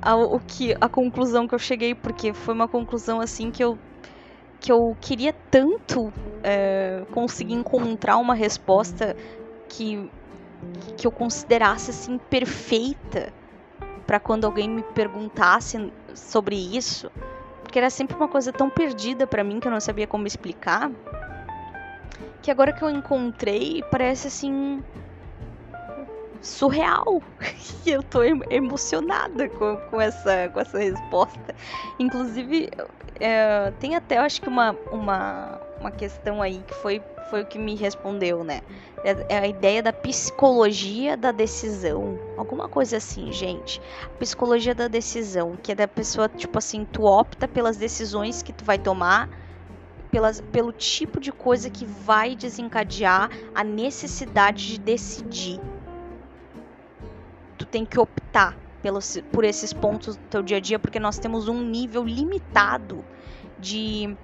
a, 0.00 0.14
o 0.14 0.38
que, 0.38 0.76
a 0.80 0.88
conclusão 0.88 1.48
que 1.48 1.54
eu 1.54 1.58
cheguei, 1.58 1.94
porque 1.94 2.32
foi 2.32 2.54
uma 2.54 2.68
conclusão 2.68 3.20
assim 3.20 3.50
que 3.50 3.62
eu 3.62 3.76
que 4.60 4.70
eu 4.70 4.96
queria 5.00 5.32
tanto 5.50 6.12
é, 6.44 7.04
conseguir 7.12 7.54
encontrar 7.54 8.16
uma 8.18 8.32
resposta 8.32 9.16
que, 9.68 10.08
que 10.96 11.04
eu 11.04 11.10
considerasse 11.10 11.90
assim 11.90 12.16
perfeita 12.16 13.32
para 14.06 14.20
quando 14.20 14.44
alguém 14.44 14.68
me 14.68 14.84
perguntasse 14.84 15.92
sobre 16.14 16.54
isso, 16.54 17.10
porque 17.72 17.78
era 17.78 17.88
sempre 17.88 18.14
uma 18.14 18.28
coisa 18.28 18.52
tão 18.52 18.68
perdida 18.68 19.26
para 19.26 19.42
mim 19.42 19.58
que 19.58 19.66
eu 19.66 19.72
não 19.72 19.80
sabia 19.80 20.06
como 20.06 20.26
explicar, 20.26 20.90
que 22.42 22.50
agora 22.50 22.70
que 22.70 22.84
eu 22.84 22.90
encontrei 22.90 23.82
parece 23.90 24.28
assim 24.28 24.84
surreal. 26.42 27.22
E 27.86 27.90
eu 27.90 28.02
tô 28.02 28.22
emocionada 28.22 29.48
com, 29.48 29.76
com, 29.90 30.00
essa, 30.00 30.50
com 30.50 30.60
essa 30.60 30.78
resposta. 30.78 31.54
Inclusive, 31.98 32.68
é, 33.18 33.72
tem 33.80 33.96
até, 33.96 34.18
eu 34.18 34.22
acho 34.22 34.42
que 34.42 34.48
uma, 34.48 34.76
uma, 34.92 35.58
uma 35.80 35.90
questão 35.90 36.42
aí 36.42 36.62
que 36.64 36.74
foi, 36.74 37.02
foi 37.32 37.40
o 37.40 37.46
que 37.46 37.58
me 37.58 37.74
respondeu, 37.74 38.44
né? 38.44 38.60
É, 39.02 39.36
é 39.36 39.38
a 39.38 39.46
ideia 39.46 39.82
da 39.82 39.90
psicologia 39.90 41.16
da 41.16 41.32
decisão. 41.32 42.18
Alguma 42.36 42.68
coisa 42.68 42.98
assim, 42.98 43.32
gente. 43.32 43.80
Psicologia 44.18 44.74
da 44.74 44.86
decisão, 44.86 45.56
que 45.56 45.72
é 45.72 45.74
da 45.74 45.88
pessoa, 45.88 46.28
tipo 46.28 46.58
assim, 46.58 46.84
tu 46.84 47.04
opta 47.04 47.48
pelas 47.48 47.78
decisões 47.78 48.42
que 48.42 48.52
tu 48.52 48.66
vai 48.66 48.78
tomar 48.78 49.30
pelas, 50.10 50.42
pelo 50.42 50.72
tipo 50.72 51.18
de 51.18 51.32
coisa 51.32 51.70
que 51.70 51.86
vai 51.86 52.36
desencadear 52.36 53.30
a 53.54 53.64
necessidade 53.64 54.66
de 54.66 54.78
decidir 54.78 55.58
tu 57.56 57.64
tem 57.64 57.86
que 57.86 57.98
optar 57.98 58.58
pelos, 58.82 59.16
por 59.32 59.42
esses 59.42 59.72
pontos 59.72 60.16
do 60.16 60.22
teu 60.24 60.42
dia 60.42 60.58
a 60.58 60.60
dia, 60.60 60.78
porque 60.78 61.00
nós 61.00 61.18
temos 61.18 61.48
um 61.48 61.62
nível 61.64 62.04
limitado 62.04 63.02
de 63.58 64.14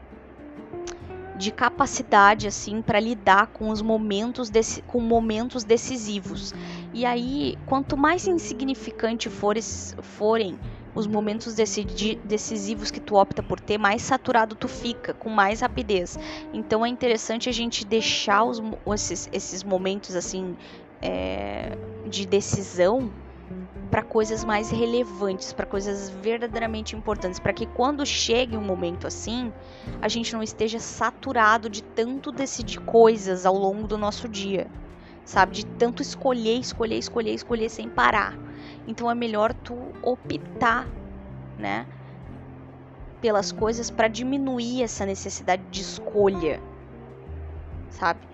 de 1.38 1.52
capacidade 1.52 2.46
assim 2.48 2.82
para 2.82 2.98
lidar 2.98 3.46
com 3.46 3.70
os 3.70 3.80
momentos 3.80 4.50
desse, 4.50 4.82
com 4.82 5.00
momentos 5.00 5.64
decisivos. 5.64 6.52
E 6.92 7.06
aí, 7.06 7.56
quanto 7.64 7.96
mais 7.96 8.26
insignificante 8.26 9.30
fores, 9.30 9.96
forem 10.02 10.58
os 10.94 11.06
momentos 11.06 11.54
decisivos 11.54 12.90
que 12.90 12.98
tu 12.98 13.14
opta 13.14 13.40
por 13.40 13.60
ter, 13.60 13.78
mais 13.78 14.02
saturado 14.02 14.56
tu 14.56 14.66
fica, 14.66 15.14
com 15.14 15.30
mais 15.30 15.60
rapidez. 15.60 16.18
Então 16.52 16.84
é 16.84 16.88
interessante 16.88 17.48
a 17.48 17.52
gente 17.52 17.86
deixar 17.86 18.42
os, 18.42 18.60
esses, 18.94 19.28
esses 19.32 19.62
momentos 19.62 20.16
assim 20.16 20.56
é, 21.00 21.78
de 22.04 22.26
decisão 22.26 23.12
para 23.90 24.02
coisas 24.02 24.44
mais 24.44 24.70
relevantes, 24.70 25.52
para 25.52 25.64
coisas 25.64 26.10
verdadeiramente 26.10 26.94
importantes, 26.94 27.40
para 27.40 27.52
que 27.52 27.66
quando 27.66 28.04
chegue 28.04 28.56
um 28.56 28.62
momento 28.62 29.06
assim, 29.06 29.52
a 30.00 30.08
gente 30.08 30.32
não 30.32 30.42
esteja 30.42 30.78
saturado 30.78 31.70
de 31.70 31.82
tanto 31.82 32.30
decidir 32.30 32.80
coisas 32.80 33.46
ao 33.46 33.54
longo 33.54 33.86
do 33.86 33.96
nosso 33.96 34.28
dia, 34.28 34.66
sabe? 35.24 35.54
De 35.54 35.66
tanto 35.66 36.02
escolher, 36.02 36.58
escolher, 36.58 36.98
escolher, 36.98 37.34
escolher 37.34 37.68
sem 37.70 37.88
parar. 37.88 38.36
Então 38.86 39.10
é 39.10 39.14
melhor 39.14 39.54
tu 39.54 39.76
optar, 40.02 40.86
né, 41.58 41.86
pelas 43.20 43.50
coisas 43.50 43.90
para 43.90 44.06
diminuir 44.06 44.82
essa 44.82 45.04
necessidade 45.06 45.62
de 45.70 45.80
escolha, 45.80 46.60
sabe? 47.90 48.28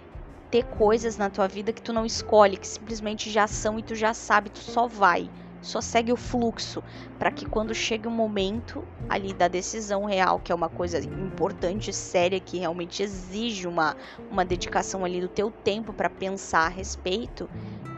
ter 0.55 0.63
coisas 0.67 1.17
na 1.17 1.29
tua 1.29 1.49
vida 1.49 1.73
que 1.73 1.83
tu 1.83 1.93
não 1.93 2.07
escolhe, 2.07 2.57
que 2.57 2.69
simplesmente 2.69 3.29
já 3.29 3.45
são 3.45 3.77
e 3.77 3.83
tu 3.83 3.97
já 3.97 4.15
sabe, 4.15 4.51
tu 4.51 4.61
só 4.61 4.87
vai, 4.87 5.29
só 5.65 5.81
segue 5.81 6.13
o 6.13 6.17
fluxo, 6.17 6.83
para 7.19 7.31
que 7.31 7.47
quando 7.47 7.75
chegue 7.75 8.07
o 8.07 8.11
momento 8.11 8.87
ali 9.09 9.33
da 9.33 9.49
decisão 9.49 10.05
real, 10.05 10.39
que 10.39 10.53
é 10.53 10.55
uma 10.55 10.69
coisa 10.69 10.99
importante, 10.99 11.91
séria, 11.91 12.39
que 12.39 12.59
realmente 12.59 13.03
exige 13.03 13.67
uma, 13.67 13.97
uma 14.31 14.45
dedicação 14.45 15.07
ali 15.07 15.23
do 15.23 15.29
teu 15.29 15.51
tempo 15.51 15.93
para 15.95 16.11
pensar 16.11 16.67
a 16.67 16.69
respeito, 16.69 17.49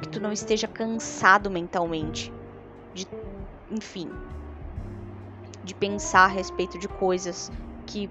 que 0.01 0.09
tu 0.09 0.21
não 0.21 0.33
esteja 0.33 0.69
cansado 0.69 1.51
mentalmente 1.51 2.33
de, 2.95 3.05
enfim, 3.69 4.11
de 5.65 5.75
pensar 5.75 6.27
a 6.27 6.29
respeito 6.29 6.79
de 6.79 6.87
coisas 6.87 7.51
que 7.85 8.09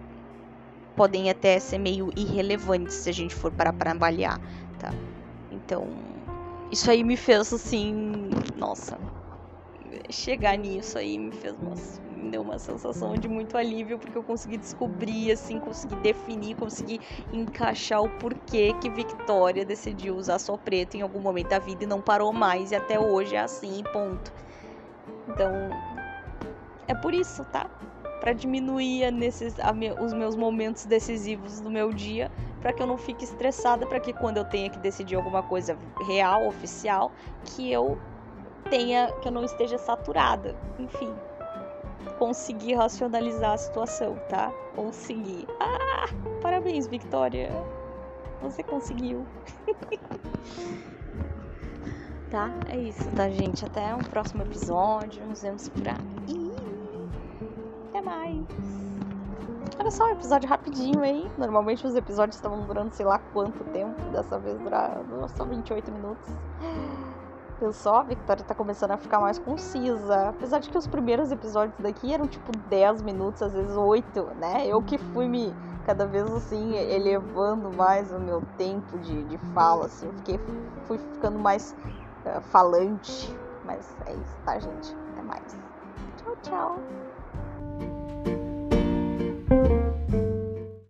podem 0.97 1.29
até 1.29 1.57
ser 1.59 1.77
meio 1.77 2.09
irrelevantes 2.17 2.95
se 2.95 3.09
a 3.09 3.13
gente 3.13 3.33
for 3.33 3.53
parar 3.53 3.71
para 3.71 3.91
avaliar, 3.91 4.37
tá? 4.77 4.93
Então, 5.49 5.87
isso 6.69 6.91
aí 6.91 7.05
me 7.05 7.15
fez 7.15 7.53
assim, 7.53 8.29
nossa, 8.57 8.97
chegar 10.09 10.57
nisso 10.57 10.97
aí 10.97 11.17
me 11.17 11.31
fez 11.31 11.55
uma, 11.57 11.75
me 12.11 12.31
deu 12.31 12.41
uma 12.41 12.59
sensação 12.59 13.13
de 13.15 13.27
muito 13.27 13.57
alívio 13.57 13.97
porque 13.97 14.17
eu 14.17 14.23
consegui 14.23 14.57
descobrir 14.57 15.31
assim, 15.31 15.59
consegui 15.59 15.95
definir, 15.97 16.55
consegui 16.55 16.99
encaixar 17.31 18.01
o 18.01 18.09
porquê 18.19 18.73
que 18.81 18.89
Victoria 18.89 19.65
decidiu 19.65 20.15
usar 20.15 20.39
só 20.39 20.57
preto 20.57 20.95
em 20.95 21.01
algum 21.01 21.19
momento 21.19 21.49
da 21.49 21.59
vida 21.59 21.83
e 21.83 21.87
não 21.87 22.01
parou 22.01 22.31
mais 22.31 22.71
e 22.71 22.75
até 22.75 22.99
hoje 22.99 23.35
é 23.35 23.39
assim, 23.39 23.83
ponto. 23.91 24.33
Então, 25.27 25.51
é 26.87 26.93
por 26.93 27.13
isso, 27.13 27.43
tá? 27.45 27.69
para 28.25 28.33
diminuir 28.33 29.11
nesses, 29.11 29.55
me, 29.75 29.91
os 29.91 30.11
meus 30.11 30.35
momentos 30.35 30.83
decisivos 30.85 31.61
do 31.61 31.69
meu 31.69 31.93
dia, 31.93 32.31
para 32.59 32.73
que 32.73 32.81
eu 32.81 32.87
não 32.87 32.97
fique 32.97 33.23
estressada, 33.23 33.85
para 33.85 33.99
que 33.99 34.11
quando 34.13 34.37
eu 34.37 34.45
tenha 34.45 34.67
que 34.67 34.79
decidir 34.79 35.15
alguma 35.15 35.43
coisa 35.43 35.77
real, 36.07 36.47
oficial, 36.47 37.11
que 37.43 37.71
eu 37.71 37.99
tenha, 38.69 39.11
que 39.21 39.27
eu 39.27 39.31
não 39.31 39.43
esteja 39.43 39.77
saturada. 39.77 40.55
Enfim, 40.79 41.13
conseguir 42.17 42.75
racionalizar 42.75 43.53
a 43.53 43.57
situação, 43.57 44.15
tá? 44.29 44.51
Conseguir. 44.75 45.47
Ah, 45.59 46.05
parabéns, 46.41 46.87
Victoria. 46.87 47.49
Você 48.41 48.61
conseguiu. 48.63 49.25
tá? 52.29 52.49
É 52.69 52.77
isso, 52.77 53.09
tá, 53.11 53.29
gente? 53.29 53.65
Até 53.65 53.95
um 53.95 53.99
próximo 53.99 54.43
episódio. 54.43 55.25
Nos 55.25 55.41
vemos 55.41 55.69
por 55.69 55.87
aí 55.87 56.45
mais. 58.05 58.45
Olha 59.77 59.91
só, 59.91 60.05
um 60.05 60.11
episódio 60.11 60.47
rapidinho 60.47 61.01
aí. 61.01 61.29
Normalmente 61.37 61.85
os 61.85 61.95
episódios 61.95 62.37
estavam 62.37 62.65
durando 62.65 62.93
sei 62.93 63.05
lá 63.05 63.19
quanto 63.33 63.63
tempo. 63.65 63.99
Dessa 64.11 64.39
vez 64.39 64.57
duraram 64.59 65.27
só 65.27 65.43
28 65.43 65.91
minutos. 65.91 66.29
Pessoal, 67.59 67.97
a 67.97 68.03
Victoria 68.03 68.43
tá 68.43 68.53
começando 68.53 68.91
a 68.91 68.97
ficar 68.97 69.19
mais 69.19 69.39
concisa. 69.39 70.29
Apesar 70.29 70.59
de 70.59 70.69
que 70.69 70.77
os 70.77 70.87
primeiros 70.87 71.31
episódios 71.31 71.77
daqui 71.79 72.13
eram 72.13 72.27
tipo 72.27 72.51
10 72.69 73.01
minutos, 73.01 73.41
às 73.41 73.53
vezes 73.53 73.75
8, 73.77 74.23
né? 74.35 74.67
Eu 74.67 74.81
que 74.81 74.97
fui 74.97 75.27
me 75.27 75.53
cada 75.85 76.05
vez 76.05 76.29
assim 76.33 76.75
elevando 76.75 77.71
mais 77.71 78.11
o 78.11 78.19
meu 78.19 78.41
tempo 78.57 78.97
de, 78.99 79.23
de 79.23 79.37
fala, 79.53 79.85
assim. 79.85 80.11
Fiquei, 80.17 80.39
fui 80.85 80.97
ficando 80.97 81.39
mais 81.39 81.73
uh, 82.25 82.41
falante. 82.51 83.33
Mas 83.63 83.95
é 84.05 84.13
isso, 84.13 84.35
tá, 84.43 84.59
gente? 84.59 84.95
Até 85.13 85.21
mais. 85.21 85.57
Tchau, 86.17 86.35
tchau. 86.43 87.04